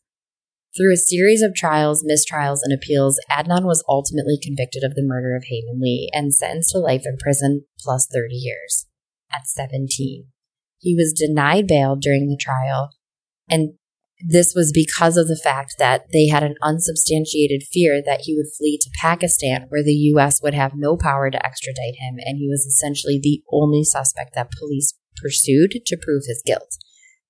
Through 0.75 0.93
a 0.93 0.97
series 0.97 1.41
of 1.41 1.55
trials, 1.55 2.03
mistrials, 2.03 2.59
and 2.61 2.73
appeals, 2.73 3.17
Adnan 3.31 3.63
was 3.63 3.83
ultimately 3.87 4.37
convicted 4.41 4.83
of 4.83 4.93
the 4.93 5.05
murder 5.05 5.35
of 5.35 5.45
Hae 5.45 5.63
Min 5.65 5.79
Lee 5.81 6.09
and 6.13 6.33
sentenced 6.33 6.71
to 6.71 6.79
life 6.79 7.03
in 7.05 7.15
prison 7.17 7.65
plus 7.79 8.07
30 8.13 8.35
years 8.35 8.85
at 9.31 9.47
17. 9.47 10.25
He 10.79 10.95
was 10.95 11.13
denied 11.13 11.67
bail 11.67 11.95
during 11.95 12.27
the 12.27 12.37
trial. 12.37 12.89
And 13.49 13.75
this 14.27 14.53
was 14.55 14.71
because 14.73 15.17
of 15.17 15.27
the 15.27 15.39
fact 15.41 15.75
that 15.79 16.03
they 16.11 16.27
had 16.27 16.43
an 16.43 16.55
unsubstantiated 16.61 17.63
fear 17.63 18.01
that 18.05 18.21
he 18.21 18.35
would 18.35 18.47
flee 18.57 18.77
to 18.81 18.89
Pakistan, 18.99 19.65
where 19.69 19.83
the 19.83 19.93
U.S. 20.13 20.41
would 20.41 20.53
have 20.53 20.73
no 20.75 20.97
power 20.97 21.29
to 21.29 21.45
extradite 21.45 21.95
him, 21.99 22.15
and 22.19 22.37
he 22.37 22.47
was 22.47 22.65
essentially 22.65 23.19
the 23.21 23.43
only 23.51 23.83
suspect 23.83 24.35
that 24.35 24.51
police 24.51 24.93
pursued 25.21 25.71
to 25.85 25.97
prove 26.01 26.23
his 26.27 26.41
guilt. 26.45 26.77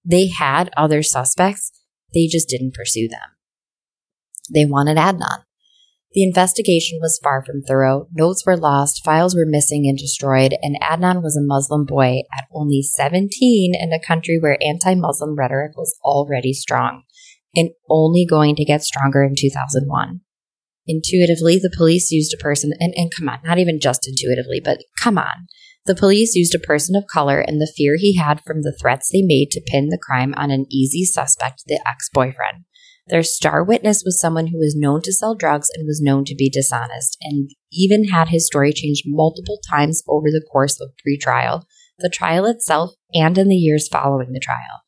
They 0.04 0.28
had 0.28 0.70
other 0.78 1.04
suspects, 1.04 1.72
they 2.14 2.28
just 2.28 2.48
didn't 2.48 2.74
pursue 2.74 3.08
them. 3.08 3.36
They 4.54 4.66
wanted 4.66 4.98
Adnan. 4.98 5.44
The 6.14 6.24
investigation 6.24 7.00
was 7.02 7.20
far 7.22 7.44
from 7.44 7.62
thorough. 7.62 8.08
Notes 8.14 8.46
were 8.46 8.56
lost, 8.56 9.04
files 9.04 9.36
were 9.36 9.46
missing 9.46 9.86
and 9.86 9.98
destroyed, 9.98 10.54
and 10.62 10.78
Adnan 10.82 11.22
was 11.22 11.36
a 11.36 11.46
Muslim 11.46 11.86
boy 11.86 12.22
at 12.38 12.46
only 12.54 12.82
17 12.82 13.74
in 13.76 13.92
a 13.92 14.00
country 14.00 14.40
where 14.40 14.58
anti 14.62 14.96
Muslim 14.96 15.36
rhetoric 15.36 15.76
was 15.76 15.94
already 16.06 16.54
strong 16.54 17.04
and 17.54 17.72
only 17.90 18.26
going 18.26 18.56
to 18.56 18.64
get 18.64 18.82
stronger 18.82 19.24
in 19.24 19.34
2001. 19.38 20.22
Intuitively, 20.88 21.58
the 21.58 21.74
police 21.76 22.12
used 22.12 22.34
a 22.34 22.42
person, 22.42 22.72
and, 22.80 22.94
and 22.96 23.12
come 23.14 23.28
on, 23.28 23.40
not 23.44 23.58
even 23.58 23.80
just 23.80 24.08
intuitively, 24.08 24.62
but 24.64 24.84
come 25.02 25.18
on. 25.18 25.48
The 25.86 25.96
police 25.96 26.36
used 26.36 26.56
a 26.56 26.60
person 26.60 26.96
of 26.96 27.06
color 27.06 27.40
and 27.40 27.62
the 27.62 27.72
fear 27.78 27.96
he 27.98 28.16
had 28.16 28.42
from 28.42 28.64
the 28.64 28.76
threats 28.82 29.10
they 29.12 29.22
made 29.22 29.52
to 29.52 29.62
pin 29.62 29.90
the 29.90 30.02
crime 30.02 30.34
on 30.36 30.50
an 30.50 30.66
easy 30.72 31.06
suspect, 31.06 31.64
the 31.68 31.80
ex 31.86 32.10
boyfriend. 32.12 32.66
Their 33.08 33.22
star 33.22 33.64
witness 33.64 34.02
was 34.04 34.20
someone 34.20 34.48
who 34.48 34.58
was 34.58 34.76
known 34.76 35.04
to 35.04 35.14
sell 35.14 35.36
drugs 35.36 35.70
and 35.76 35.86
was 35.86 36.02
known 36.02 36.26
to 36.26 36.36
be 36.36 36.50
dishonest, 36.50 37.18
and 37.22 37.52
even 37.72 38.06
had 38.06 38.30
his 38.30 38.48
story 38.48 38.74
changed 38.74 39.04
multiple 39.06 39.60
times 39.70 40.02
over 40.08 40.28
the 40.32 40.44
course 40.52 40.82
of 40.82 40.90
pre-trial, 41.04 41.68
the 42.00 42.10
trial 42.10 42.46
itself, 42.46 42.96
and 43.14 43.38
in 43.38 43.48
the 43.48 43.56
years 43.56 43.88
following 43.88 44.32
the 44.32 44.40
trial. 44.40 44.82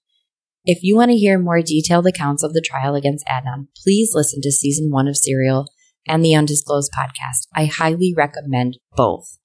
If 0.66 0.80
you 0.82 0.96
want 0.96 1.12
to 1.12 1.18
hear 1.18 1.38
more 1.38 1.62
detailed 1.62 2.08
accounts 2.08 2.42
of 2.42 2.54
the 2.54 2.66
trial 2.66 2.96
against 2.96 3.28
Adnan, 3.28 3.68
please 3.84 4.12
listen 4.16 4.42
to 4.42 4.52
season 4.52 4.90
one 4.90 5.08
of 5.08 5.16
Serial 5.16 5.68
and 6.08 6.26
the 6.26 6.34
Undisclosed 6.34 6.92
podcast. 6.92 7.48
I 7.56 7.66
highly 7.66 8.16
recommend 8.18 8.80
both. 8.96 9.38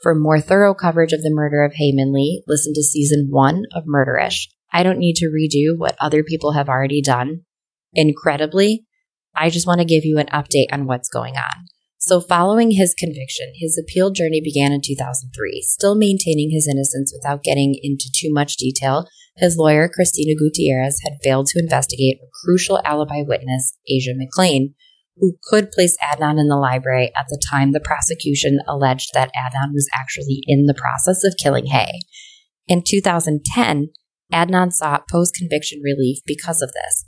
For 0.00 0.14
more 0.14 0.40
thorough 0.40 0.72
coverage 0.72 1.12
of 1.12 1.22
the 1.22 1.30
murder 1.30 1.62
of 1.62 1.74
Hae 1.74 1.92
Min 1.92 2.12
Lee, 2.12 2.42
listen 2.46 2.72
to 2.74 2.82
season 2.82 3.28
one 3.30 3.64
of 3.74 3.84
Murderish. 3.84 4.46
I 4.72 4.82
don't 4.82 4.98
need 4.98 5.16
to 5.16 5.26
redo 5.26 5.76
what 5.76 5.96
other 6.00 6.22
people 6.24 6.52
have 6.52 6.70
already 6.70 7.02
done 7.02 7.42
incredibly. 7.92 8.86
I 9.36 9.50
just 9.50 9.66
want 9.66 9.80
to 9.80 9.86
give 9.86 10.04
you 10.04 10.18
an 10.18 10.28
update 10.28 10.72
on 10.72 10.86
what's 10.86 11.10
going 11.10 11.36
on. 11.36 11.66
So, 11.98 12.18
following 12.18 12.70
his 12.70 12.94
conviction, 12.94 13.52
his 13.56 13.78
appeal 13.78 14.10
journey 14.10 14.40
began 14.42 14.72
in 14.72 14.80
2003. 14.82 15.60
Still 15.62 15.94
maintaining 15.94 16.50
his 16.50 16.66
innocence 16.66 17.12
without 17.14 17.42
getting 17.42 17.78
into 17.82 18.10
too 18.10 18.32
much 18.32 18.56
detail, 18.56 19.06
his 19.36 19.58
lawyer, 19.58 19.86
Cristina 19.86 20.34
Gutierrez, 20.34 20.98
had 21.04 21.18
failed 21.22 21.48
to 21.48 21.58
investigate 21.58 22.18
a 22.22 22.30
crucial 22.42 22.80
alibi 22.86 23.22
witness, 23.22 23.76
Asia 23.86 24.12
McClain, 24.14 24.72
who 25.16 25.36
could 25.44 25.70
place 25.70 25.96
Adnan 26.02 26.38
in 26.38 26.48
the 26.48 26.56
library 26.56 27.10
at 27.16 27.26
the 27.28 27.40
time 27.50 27.72
the 27.72 27.80
prosecution 27.80 28.60
alleged 28.66 29.10
that 29.14 29.30
Adnan 29.36 29.72
was 29.72 29.88
actually 29.94 30.40
in 30.46 30.66
the 30.66 30.74
process 30.74 31.24
of 31.24 31.34
killing 31.40 31.66
Hae. 31.66 32.00
In 32.66 32.82
2010, 32.86 33.90
Adnan 34.32 34.72
sought 34.72 35.08
post 35.08 35.34
conviction 35.34 35.80
relief 35.82 36.18
because 36.24 36.62
of 36.62 36.72
this. 36.72 37.04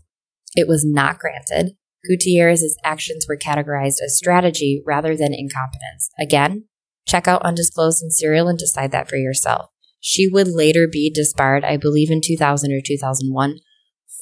It 0.54 0.68
was 0.68 0.84
not 0.84 1.18
granted. 1.18 1.76
Gutierrez's 2.08 2.76
actions 2.84 3.26
were 3.28 3.36
categorized 3.36 4.02
as 4.04 4.16
strategy 4.16 4.82
rather 4.84 5.16
than 5.16 5.32
incompetence. 5.32 6.10
Again, 6.18 6.64
check 7.06 7.28
out 7.28 7.42
Undisclosed 7.42 8.02
and 8.02 8.12
Serial 8.12 8.48
and 8.48 8.58
decide 8.58 8.90
that 8.92 9.08
for 9.08 9.16
yourself. 9.16 9.70
She 10.00 10.26
would 10.26 10.48
later 10.48 10.88
be 10.90 11.12
disbarred, 11.14 11.64
I 11.64 11.76
believe 11.76 12.10
in 12.10 12.20
2000 12.24 12.72
or 12.72 12.80
2001, 12.84 13.58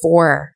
for 0.02 0.52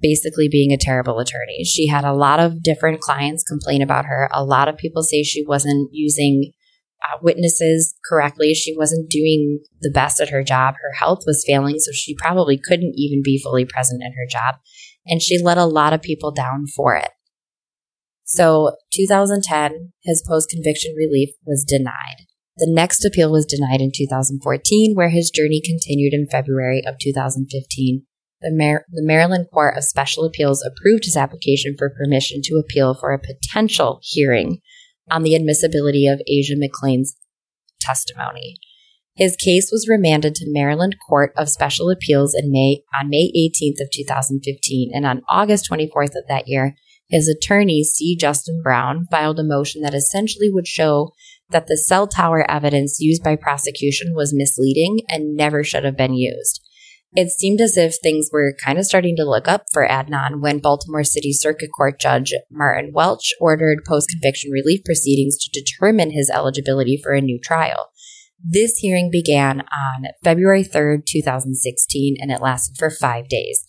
basically 0.00 0.48
being 0.48 0.72
a 0.72 0.78
terrible 0.78 1.18
attorney. 1.18 1.64
She 1.64 1.86
had 1.86 2.04
a 2.04 2.12
lot 2.12 2.40
of 2.40 2.62
different 2.62 3.00
clients 3.00 3.42
complain 3.42 3.82
about 3.82 4.06
her. 4.06 4.28
A 4.32 4.44
lot 4.44 4.68
of 4.68 4.76
people 4.76 5.02
say 5.02 5.22
she 5.22 5.44
wasn't 5.44 5.90
using 5.92 6.52
uh, 7.02 7.18
witnesses 7.22 7.94
correctly. 8.04 8.54
She 8.54 8.76
wasn't 8.76 9.10
doing 9.10 9.60
the 9.80 9.90
best 9.90 10.20
at 10.20 10.30
her 10.30 10.42
job. 10.42 10.74
Her 10.74 10.92
health 10.98 11.24
was 11.26 11.44
failing, 11.46 11.78
so 11.78 11.92
she 11.92 12.14
probably 12.14 12.58
couldn't 12.58 12.94
even 12.96 13.22
be 13.22 13.40
fully 13.42 13.64
present 13.64 14.02
in 14.02 14.12
her 14.12 14.26
job. 14.28 14.56
And 15.06 15.20
she 15.20 15.38
let 15.38 15.58
a 15.58 15.66
lot 15.66 15.92
of 15.92 16.02
people 16.02 16.30
down 16.30 16.66
for 16.66 16.96
it. 16.96 17.10
So, 18.24 18.72
2010, 18.94 19.92
his 20.02 20.24
post 20.26 20.48
conviction 20.48 20.94
relief 20.96 21.30
was 21.44 21.62
denied. 21.62 22.24
The 22.56 22.70
next 22.70 23.04
appeal 23.04 23.30
was 23.30 23.44
denied 23.44 23.80
in 23.80 23.90
2014, 23.94 24.94
where 24.94 25.10
his 25.10 25.30
journey 25.30 25.60
continued 25.62 26.14
in 26.14 26.26
February 26.26 26.82
of 26.86 26.98
2015. 26.98 28.06
The, 28.44 28.50
Mar- 28.52 28.84
the 28.92 29.02
Maryland 29.02 29.46
Court 29.50 29.74
of 29.74 29.84
Special 29.84 30.26
Appeals 30.26 30.62
approved 30.62 31.06
his 31.06 31.16
application 31.16 31.76
for 31.78 31.88
permission 31.88 32.42
to 32.44 32.56
appeal 32.56 32.94
for 32.94 33.12
a 33.14 33.18
potential 33.18 34.00
hearing 34.02 34.60
on 35.10 35.22
the 35.22 35.34
admissibility 35.34 36.06
of 36.06 36.20
Asia 36.28 36.52
McClain's 36.54 37.16
testimony. 37.80 38.56
His 39.16 39.34
case 39.34 39.70
was 39.72 39.88
remanded 39.88 40.34
to 40.34 40.52
Maryland 40.52 40.96
Court 41.08 41.32
of 41.38 41.48
Special 41.48 41.88
Appeals 41.88 42.34
in 42.34 42.52
May 42.52 42.82
on 43.00 43.08
May 43.08 43.32
18th 43.34 43.80
of 43.80 43.90
2015, 43.90 44.90
and 44.92 45.06
on 45.06 45.22
August 45.26 45.66
24th 45.70 46.14
of 46.14 46.26
that 46.28 46.46
year, 46.46 46.74
his 47.08 47.28
attorney 47.28 47.82
C. 47.82 48.14
Justin 48.14 48.60
Brown 48.62 49.06
filed 49.10 49.38
a 49.38 49.44
motion 49.44 49.80
that 49.80 49.94
essentially 49.94 50.50
would 50.50 50.66
show 50.66 51.12
that 51.48 51.66
the 51.66 51.78
cell 51.78 52.06
tower 52.06 52.44
evidence 52.50 53.00
used 53.00 53.22
by 53.22 53.36
prosecution 53.36 54.14
was 54.14 54.34
misleading 54.34 55.00
and 55.08 55.34
never 55.34 55.64
should 55.64 55.84
have 55.84 55.96
been 55.96 56.14
used. 56.14 56.60
It 57.16 57.30
seemed 57.30 57.60
as 57.60 57.76
if 57.76 57.94
things 58.02 58.30
were 58.32 58.56
kind 58.64 58.76
of 58.76 58.86
starting 58.86 59.14
to 59.16 59.24
look 59.24 59.46
up 59.46 59.66
for 59.72 59.86
Adnan 59.86 60.40
when 60.40 60.58
Baltimore 60.58 61.04
City 61.04 61.32
Circuit 61.32 61.70
Court 61.76 62.00
Judge 62.00 62.32
Martin 62.50 62.90
Welch 62.92 63.32
ordered 63.40 63.84
post 63.86 64.08
conviction 64.10 64.50
relief 64.50 64.80
proceedings 64.84 65.38
to 65.38 65.60
determine 65.60 66.10
his 66.10 66.28
eligibility 66.28 67.00
for 67.00 67.12
a 67.12 67.20
new 67.20 67.38
trial. 67.38 67.90
This 68.42 68.78
hearing 68.78 69.10
began 69.12 69.60
on 69.60 70.06
February 70.24 70.64
3rd, 70.64 71.06
2016, 71.06 72.16
and 72.18 72.32
it 72.32 72.42
lasted 72.42 72.76
for 72.76 72.90
five 72.90 73.28
days. 73.28 73.64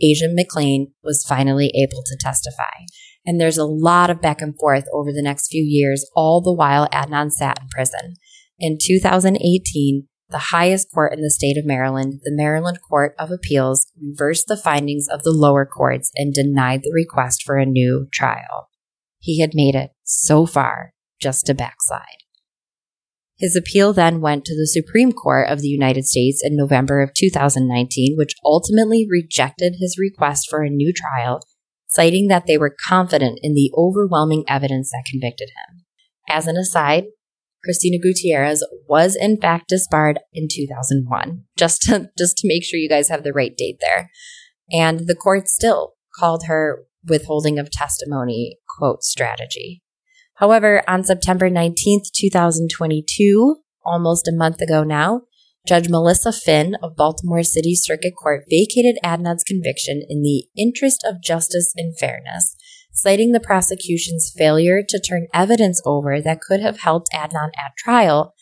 Asia 0.00 0.28
McClain 0.28 0.92
was 1.02 1.24
finally 1.26 1.72
able 1.74 2.02
to 2.04 2.18
testify. 2.20 2.84
And 3.24 3.40
there's 3.40 3.58
a 3.58 3.64
lot 3.64 4.10
of 4.10 4.20
back 4.20 4.42
and 4.42 4.54
forth 4.58 4.84
over 4.92 5.10
the 5.10 5.22
next 5.22 5.48
few 5.48 5.64
years, 5.64 6.08
all 6.14 6.42
the 6.42 6.52
while 6.52 6.86
Adnan 6.88 7.30
sat 7.30 7.60
in 7.60 7.68
prison. 7.68 8.14
In 8.58 8.76
2018, 8.80 10.06
the 10.30 10.50
highest 10.50 10.90
court 10.92 11.12
in 11.12 11.22
the 11.22 11.30
state 11.30 11.56
of 11.56 11.66
Maryland, 11.66 12.20
the 12.22 12.32
Maryland 12.32 12.78
Court 12.88 13.14
of 13.18 13.30
Appeals, 13.30 13.90
reversed 14.00 14.46
the 14.46 14.56
findings 14.56 15.06
of 15.08 15.22
the 15.22 15.32
lower 15.32 15.66
courts 15.66 16.10
and 16.16 16.32
denied 16.32 16.82
the 16.82 16.92
request 16.94 17.42
for 17.42 17.56
a 17.56 17.66
new 17.66 18.06
trial. 18.12 18.68
He 19.18 19.40
had 19.40 19.50
made 19.54 19.74
it 19.74 19.90
so 20.04 20.46
far 20.46 20.94
just 21.20 21.46
to 21.46 21.54
backslide. 21.54 22.20
His 23.40 23.56
appeal 23.56 23.94
then 23.94 24.20
went 24.20 24.44
to 24.44 24.54
the 24.54 24.66
Supreme 24.66 25.12
Court 25.12 25.48
of 25.48 25.62
the 25.62 25.68
United 25.68 26.04
States 26.04 26.42
in 26.44 26.56
November 26.56 27.00
of 27.00 27.14
2019, 27.14 28.14
which 28.16 28.34
ultimately 28.44 29.06
rejected 29.08 29.76
his 29.78 29.96
request 29.98 30.48
for 30.50 30.62
a 30.62 30.68
new 30.68 30.92
trial, 30.92 31.40
citing 31.88 32.28
that 32.28 32.46
they 32.46 32.58
were 32.58 32.76
confident 32.86 33.38
in 33.42 33.54
the 33.54 33.72
overwhelming 33.74 34.44
evidence 34.46 34.90
that 34.90 35.06
convicted 35.10 35.48
him. 35.48 35.84
As 36.28 36.46
an 36.46 36.58
aside, 36.58 37.04
Cristina 37.62 37.98
Gutierrez 37.98 38.64
was 38.88 39.16
in 39.16 39.38
fact 39.40 39.68
disbarred 39.68 40.18
in 40.32 40.48
2001, 40.50 41.44
just 41.56 41.82
to, 41.82 42.10
just 42.16 42.38
to 42.38 42.48
make 42.48 42.64
sure 42.64 42.78
you 42.78 42.88
guys 42.88 43.08
have 43.08 43.22
the 43.22 43.32
right 43.32 43.56
date 43.56 43.78
there. 43.80 44.10
And 44.72 45.00
the 45.06 45.14
court 45.14 45.48
still 45.48 45.94
called 46.18 46.44
her 46.46 46.84
withholding 47.06 47.58
of 47.58 47.70
testimony, 47.70 48.58
quote, 48.78 49.02
strategy. 49.02 49.82
However, 50.34 50.82
on 50.88 51.04
September 51.04 51.50
19th, 51.50 52.12
2022, 52.14 53.56
almost 53.84 54.26
a 54.26 54.34
month 54.34 54.60
ago 54.60 54.82
now, 54.82 55.22
Judge 55.66 55.90
Melissa 55.90 56.32
Phinn 56.32 56.76
of 56.82 56.96
Baltimore 56.96 57.42
City 57.42 57.74
Circuit 57.74 58.14
Court 58.20 58.44
vacated 58.48 58.96
Adnan's 59.04 59.44
conviction 59.44 60.02
in 60.08 60.22
the 60.22 60.46
interest 60.56 61.04
of 61.06 61.22
justice 61.22 61.74
and 61.76 61.96
fairness, 61.98 62.56
citing 62.92 63.32
the 63.32 63.40
prosecution's 63.40 64.32
failure 64.36 64.82
to 64.88 65.00
turn 65.00 65.26
evidence 65.32 65.80
over 65.84 66.20
that 66.20 66.40
could 66.40 66.60
have 66.60 66.80
helped 66.80 67.08
Adnan 67.14 67.50
at 67.56 67.76
trial 67.78 68.34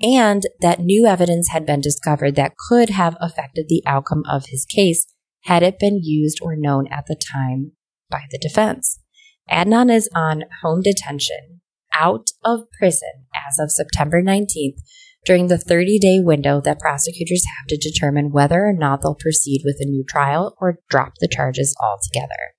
and 0.00 0.44
that 0.60 0.80
new 0.80 1.06
evidence 1.06 1.48
had 1.48 1.66
been 1.66 1.80
discovered 1.80 2.36
that 2.36 2.56
could 2.68 2.90
have 2.90 3.16
affected 3.20 3.66
the 3.68 3.82
outcome 3.86 4.22
of 4.28 4.46
his 4.46 4.64
case 4.64 5.06
had 5.42 5.62
it 5.62 5.78
been 5.78 6.00
used 6.02 6.38
or 6.42 6.54
known 6.56 6.86
at 6.88 7.06
the 7.06 7.16
time 7.16 7.72
by 8.10 8.22
the 8.30 8.38
defense. 8.38 9.00
Adnan 9.50 9.92
is 9.92 10.08
on 10.14 10.44
home 10.62 10.82
detention 10.82 11.60
out 11.92 12.28
of 12.44 12.70
prison 12.78 13.26
as 13.48 13.58
of 13.58 13.72
September 13.72 14.22
19th 14.22 14.76
during 15.24 15.48
the 15.48 15.58
30 15.58 15.98
day 15.98 16.20
window 16.20 16.60
that 16.60 16.78
prosecutors 16.78 17.44
have 17.58 17.66
to 17.66 17.76
determine 17.76 18.30
whether 18.30 18.64
or 18.66 18.72
not 18.72 19.02
they'll 19.02 19.14
proceed 19.14 19.62
with 19.64 19.76
a 19.80 19.86
new 19.86 20.04
trial 20.08 20.54
or 20.60 20.78
drop 20.88 21.14
the 21.18 21.28
charges 21.28 21.74
altogether. 21.82 22.54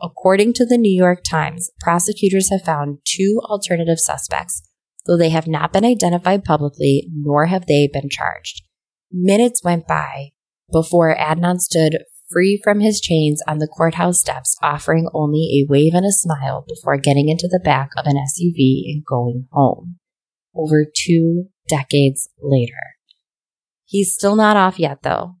According 0.00 0.52
to 0.54 0.66
the 0.66 0.78
New 0.78 0.96
York 0.96 1.22
Times, 1.28 1.70
prosecutors 1.80 2.50
have 2.50 2.62
found 2.62 2.98
two 3.04 3.40
alternative 3.44 3.98
suspects, 3.98 4.62
though 5.06 5.16
they 5.16 5.30
have 5.30 5.48
not 5.48 5.72
been 5.72 5.84
identified 5.84 6.44
publicly 6.44 7.08
nor 7.12 7.46
have 7.46 7.66
they 7.66 7.88
been 7.92 8.08
charged. 8.08 8.62
Minutes 9.10 9.64
went 9.64 9.88
by 9.88 10.30
before 10.70 11.16
Adnan 11.16 11.58
stood 11.58 11.98
free 12.30 12.60
from 12.62 12.80
his 12.80 13.00
chains 13.00 13.42
on 13.48 13.58
the 13.58 13.66
courthouse 13.66 14.20
steps, 14.20 14.56
offering 14.62 15.08
only 15.14 15.48
a 15.62 15.66
wave 15.70 15.94
and 15.94 16.06
a 16.06 16.12
smile 16.12 16.64
before 16.68 16.98
getting 16.98 17.28
into 17.28 17.48
the 17.48 17.60
back 17.64 17.90
of 17.96 18.06
an 18.06 18.16
SUV 18.16 18.82
and 18.86 19.04
going 19.04 19.46
home. 19.50 19.96
Over 20.54 20.84
two 20.84 21.46
decades 21.68 22.28
later. 22.40 22.74
He's 23.84 24.12
still 24.12 24.36
not 24.36 24.56
off 24.56 24.78
yet, 24.78 25.02
though. 25.02 25.37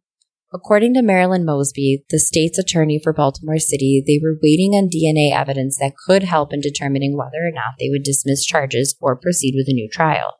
According 0.52 0.94
to 0.94 1.02
Marilyn 1.02 1.44
Mosby, 1.44 2.04
the 2.08 2.18
state's 2.18 2.58
attorney 2.58 2.98
for 3.02 3.12
Baltimore 3.12 3.58
City, 3.58 4.02
they 4.06 4.18
were 4.22 4.38
waiting 4.42 4.72
on 4.72 4.88
DNA 4.88 5.30
evidence 5.38 5.76
that 5.78 5.92
could 6.06 6.22
help 6.22 6.54
in 6.54 6.62
determining 6.62 7.16
whether 7.16 7.46
or 7.46 7.52
not 7.52 7.74
they 7.78 7.90
would 7.90 8.02
dismiss 8.02 8.46
charges 8.46 8.96
or 8.98 9.14
proceed 9.14 9.54
with 9.54 9.68
a 9.68 9.74
new 9.74 9.90
trial. 9.92 10.38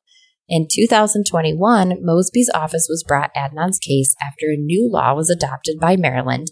In 0.49 0.67
2021, 0.71 1.99
Mosby's 2.01 2.51
office 2.55 2.87
was 2.89 3.05
brought 3.07 3.35
Adnan's 3.35 3.79
case 3.79 4.17
after 4.19 4.47
a 4.47 4.57
new 4.57 4.91
law 4.91 5.15
was 5.15 5.29
adopted 5.29 5.79
by 5.79 5.95
Maryland 5.95 6.47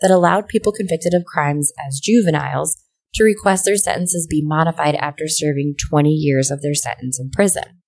that 0.00 0.10
allowed 0.10 0.48
people 0.48 0.72
convicted 0.72 1.12
of 1.12 1.26
crimes 1.26 1.70
as 1.86 2.00
juveniles 2.02 2.82
to 3.14 3.24
request 3.24 3.66
their 3.66 3.76
sentences 3.76 4.26
be 4.26 4.42
modified 4.42 4.94
after 4.94 5.28
serving 5.28 5.74
20 5.90 6.10
years 6.10 6.50
of 6.50 6.62
their 6.62 6.74
sentence 6.74 7.20
in 7.20 7.28
prison. 7.28 7.81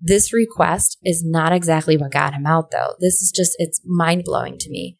This 0.00 0.32
request 0.32 0.98
is 1.04 1.22
not 1.24 1.52
exactly 1.52 1.96
what 1.96 2.12
got 2.12 2.34
him 2.34 2.46
out, 2.46 2.70
though. 2.70 2.94
This 3.00 3.20
is 3.20 3.32
just, 3.34 3.52
it's 3.58 3.80
mind 3.84 4.24
blowing 4.24 4.56
to 4.58 4.70
me. 4.70 4.98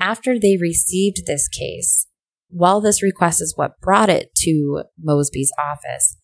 After 0.00 0.38
they 0.38 0.56
received 0.56 1.26
this 1.26 1.48
case, 1.48 2.06
while 2.48 2.80
this 2.80 3.02
request 3.02 3.42
is 3.42 3.54
what 3.56 3.80
brought 3.80 4.08
it 4.08 4.34
to 4.36 4.84
Mosby's 4.98 5.52
office, 5.58 6.16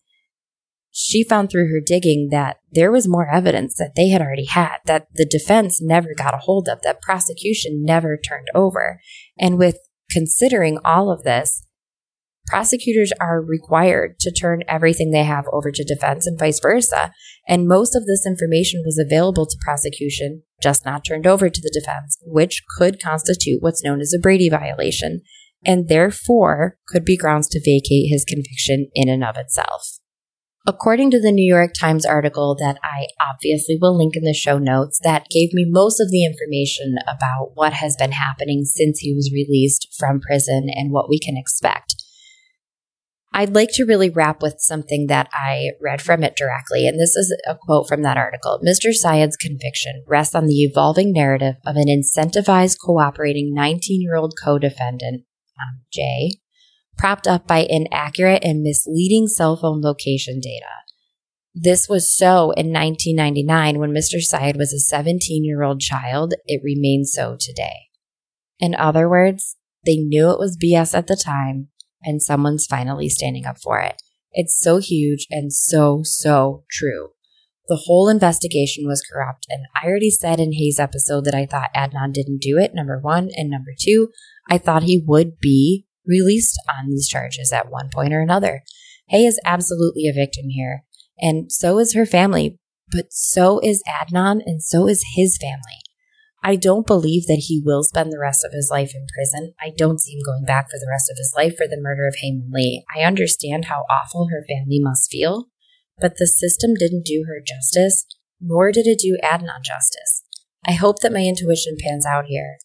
she 0.97 1.23
found 1.23 1.51
through 1.51 1.69
her 1.69 1.81
digging 1.85 2.29
that 2.31 2.57
there 2.71 2.91
was 2.91 3.07
more 3.07 3.29
evidence 3.29 3.75
that 3.77 3.95
they 3.95 4.07
had 4.07 4.21
already 4.21 4.45
had, 4.45 4.77
that 4.85 5.07
the 5.13 5.25
defense 5.25 5.81
never 5.81 6.13
got 6.17 6.33
a 6.33 6.37
hold 6.37 6.69
of, 6.69 6.81
that 6.83 7.01
prosecution 7.01 7.83
never 7.83 8.17
turned 8.17 8.47
over. 8.55 9.01
And 9.37 9.57
with 9.57 9.77
considering 10.09 10.79
all 10.85 11.11
of 11.11 11.23
this, 11.23 11.64
prosecutors 12.45 13.11
are 13.19 13.41
required 13.41 14.19
to 14.19 14.31
turn 14.31 14.63
everything 14.67 15.11
they 15.11 15.23
have 15.23 15.45
over 15.51 15.71
to 15.71 15.83
defense 15.83 16.27
and 16.27 16.39
vice 16.39 16.59
versa. 16.59 17.11
And 17.47 17.67
most 17.67 17.95
of 17.95 18.05
this 18.05 18.25
information 18.25 18.83
was 18.85 18.97
available 18.97 19.45
to 19.45 19.57
prosecution, 19.63 20.43
just 20.61 20.85
not 20.85 21.05
turned 21.05 21.27
over 21.27 21.49
to 21.49 21.61
the 21.61 21.71
defense, 21.73 22.17
which 22.23 22.63
could 22.77 23.01
constitute 23.01 23.61
what's 23.61 23.83
known 23.83 24.01
as 24.01 24.13
a 24.13 24.19
Brady 24.19 24.49
violation, 24.49 25.21
and 25.65 25.87
therefore 25.87 26.77
could 26.87 27.05
be 27.05 27.17
grounds 27.17 27.47
to 27.49 27.59
vacate 27.59 28.09
his 28.09 28.25
conviction 28.25 28.89
in 28.93 29.09
and 29.09 29.23
of 29.23 29.37
itself. 29.37 29.99
According 30.67 31.11
to 31.11 31.21
the 31.21 31.31
New 31.31 31.47
York 31.47 31.73
Times 31.79 32.07
article 32.07 32.55
that 32.59 32.79
I 32.83 33.05
obviously 33.21 33.77
will 33.79 33.95
link 33.95 34.15
in 34.15 34.23
the 34.23 34.33
show 34.33 34.57
notes, 34.57 34.99
that 35.03 35.27
gave 35.29 35.53
me 35.53 35.63
most 35.67 36.01
of 36.01 36.09
the 36.09 36.25
information 36.25 36.95
about 37.07 37.51
what 37.53 37.73
has 37.73 37.95
been 37.95 38.13
happening 38.13 38.63
since 38.65 38.99
he 38.99 39.13
was 39.13 39.31
released 39.31 39.87
from 39.95 40.19
prison 40.19 40.65
and 40.73 40.91
what 40.91 41.07
we 41.07 41.19
can 41.19 41.37
expect. 41.37 42.04
I'd 43.37 43.53
like 43.53 43.71
to 43.73 43.83
really 43.83 44.09
wrap 44.09 44.41
with 44.41 44.61
something 44.61 45.07
that 45.07 45.27
I 45.33 45.71
read 45.81 46.01
from 46.01 46.23
it 46.23 46.37
directly, 46.37 46.87
and 46.87 46.97
this 46.97 47.17
is 47.17 47.35
a 47.45 47.53
quote 47.53 47.85
from 47.85 48.01
that 48.03 48.15
article. 48.15 48.61
Mr. 48.65 48.93
Syed's 48.93 49.35
conviction 49.35 50.05
rests 50.07 50.33
on 50.33 50.45
the 50.45 50.63
evolving 50.63 51.11
narrative 51.11 51.55
of 51.65 51.75
an 51.75 51.87
incentivized, 51.87 52.77
cooperating 52.81 53.53
19 53.53 54.01
year 54.01 54.15
old 54.15 54.35
co 54.41 54.57
defendant, 54.57 55.25
um, 55.59 55.81
Jay, 55.91 56.39
propped 56.97 57.27
up 57.27 57.45
by 57.45 57.67
inaccurate 57.69 58.41
and 58.41 58.63
misleading 58.63 59.27
cell 59.27 59.57
phone 59.57 59.81
location 59.81 60.39
data. 60.39 60.71
This 61.53 61.89
was 61.89 62.15
so 62.15 62.51
in 62.51 62.71
1999 62.71 63.79
when 63.79 63.91
Mr. 63.91 64.21
Syed 64.21 64.55
was 64.55 64.71
a 64.71 64.79
17 64.79 65.43
year 65.43 65.61
old 65.61 65.81
child. 65.81 66.35
It 66.45 66.61
remains 66.63 67.11
so 67.11 67.35
today. 67.37 67.89
In 68.59 68.75
other 68.75 69.09
words, 69.09 69.57
they 69.85 69.97
knew 69.97 70.31
it 70.31 70.39
was 70.39 70.57
BS 70.57 70.97
at 70.97 71.07
the 71.07 71.21
time, 71.21 71.67
and 72.05 72.21
someone's 72.21 72.65
finally 72.65 73.09
standing 73.09 73.45
up 73.45 73.57
for 73.57 73.79
it. 73.79 74.01
It's 74.31 74.59
so 74.59 74.77
huge 74.77 75.27
and 75.29 75.51
so, 75.51 76.01
so 76.03 76.63
true. 76.71 77.09
The 77.67 77.83
whole 77.85 78.09
investigation 78.09 78.85
was 78.85 79.01
corrupt, 79.01 79.47
and 79.49 79.65
I 79.75 79.87
already 79.87 80.11
said 80.11 80.39
in 80.39 80.53
Hae's 80.53 80.79
episode 80.79 81.25
that 81.25 81.33
I 81.33 81.47
thought 81.47 81.73
Adnan 81.75 82.13
didn't 82.13 82.41
do 82.41 82.59
it, 82.59 82.75
number 82.75 82.99
one. 82.99 83.29
And 83.35 83.49
number 83.49 83.71
two, 83.79 84.09
I 84.49 84.59
thought 84.59 84.83
he 84.83 85.03
would 85.03 85.39
be 85.39 85.87
released 86.05 86.61
on 86.69 86.89
these 86.89 87.07
charges 87.07 87.51
at 87.51 87.71
one 87.71 87.89
point 87.91 88.13
or 88.13 88.21
another. 88.21 88.61
Hae 89.07 89.25
is 89.25 89.39
absolutely 89.45 90.07
a 90.07 90.13
victim 90.13 90.49
here, 90.49 90.83
and 91.17 91.51
so 91.51 91.79
is 91.79 91.93
her 91.95 92.05
family, 92.05 92.59
but 92.91 93.05
so 93.09 93.59
is 93.63 93.81
Adnan, 93.89 94.41
and 94.45 94.61
so 94.61 94.87
is 94.87 95.03
his 95.15 95.37
family. 95.41 95.84
I 96.47 96.57
don't 96.57 96.85
believe 96.85 97.25
that 97.25 97.45
he 97.47 97.59
will 97.65 97.81
spend 97.81 98.13
the 98.13 98.19
rest 98.19 98.45
of 98.45 98.51
his 98.53 98.69
life 98.71 98.91
in 98.93 99.07
prison. 99.17 99.55
I 99.59 99.71
don't 99.75 99.99
see 99.99 100.13
him 100.13 100.21
going 100.23 100.45
back 100.45 100.69
for 100.69 100.77
the 100.77 100.87
rest 100.87 101.09
of 101.09 101.17
his 101.17 101.33
life 101.35 101.57
for 101.57 101.67
the 101.67 101.81
murder 101.81 102.07
of 102.07 102.17
Hae 102.21 102.39
Lee. 102.51 102.85
I 102.95 103.01
understand 103.01 103.65
how 103.65 103.83
awful 103.89 104.27
her 104.29 104.45
family 104.47 104.79
must 104.79 105.09
feel, 105.09 105.45
but 105.99 106.17
the 106.17 106.27
system 106.27 106.75
didn't 106.75 107.03
do 107.03 107.25
her 107.27 107.41
justice, 107.43 108.05
nor 108.39 108.71
did 108.71 108.85
it 108.85 108.99
do 108.99 109.17
Adnan 109.23 109.63
justice. 109.63 110.23
I 110.67 110.73
hope 110.73 110.99
that 110.99 111.11
my 111.11 111.21
intuition 111.21 111.77
pans 111.79 112.05
out 112.05 112.25
here 112.27 112.59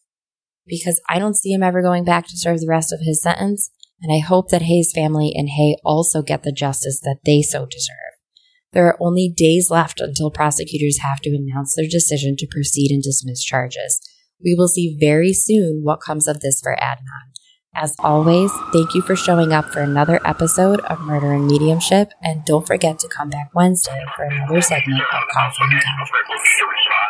because 0.66 1.00
I 1.08 1.18
don't 1.18 1.36
see 1.36 1.50
him 1.50 1.62
ever 1.62 1.80
going 1.80 2.04
back 2.04 2.26
to 2.26 2.36
serve 2.36 2.60
the 2.60 2.68
rest 2.68 2.92
of 2.92 3.00
his 3.00 3.22
sentence, 3.22 3.70
and 4.02 4.12
I 4.14 4.18
hope 4.18 4.50
that 4.50 4.60
Hae's 4.60 4.92
family 4.94 5.32
and 5.34 5.48
Hay 5.48 5.78
also 5.86 6.20
get 6.20 6.42
the 6.42 6.52
justice 6.52 7.00
that 7.00 7.20
they 7.24 7.40
so 7.40 7.64
deserve. 7.64 8.09
There 8.72 8.86
are 8.86 8.96
only 9.00 9.32
days 9.34 9.70
left 9.70 10.00
until 10.00 10.30
prosecutors 10.30 10.98
have 11.00 11.20
to 11.22 11.30
announce 11.30 11.74
their 11.74 11.88
decision 11.88 12.36
to 12.38 12.46
proceed 12.50 12.90
and 12.92 13.02
dismiss 13.02 13.42
charges. 13.42 14.00
We 14.42 14.54
will 14.56 14.68
see 14.68 14.96
very 14.98 15.32
soon 15.32 15.80
what 15.82 16.00
comes 16.00 16.28
of 16.28 16.40
this 16.40 16.60
for 16.62 16.76
Adnan. 16.80 17.30
As 17.74 17.94
always, 18.00 18.50
thank 18.72 18.94
you 18.94 19.02
for 19.02 19.14
showing 19.14 19.52
up 19.52 19.66
for 19.66 19.80
another 19.80 20.20
episode 20.24 20.80
of 20.80 21.00
Murder 21.00 21.32
and 21.32 21.46
Mediumship, 21.46 22.12
and 22.22 22.44
don't 22.44 22.66
forget 22.66 22.98
to 23.00 23.08
come 23.08 23.30
back 23.30 23.50
Wednesday 23.54 24.04
for 24.16 24.24
another 24.24 24.60
segment 24.60 25.00
of 25.00 25.22
Coffee 25.32 25.62
and 25.62 25.82
Controversy. 25.82 27.09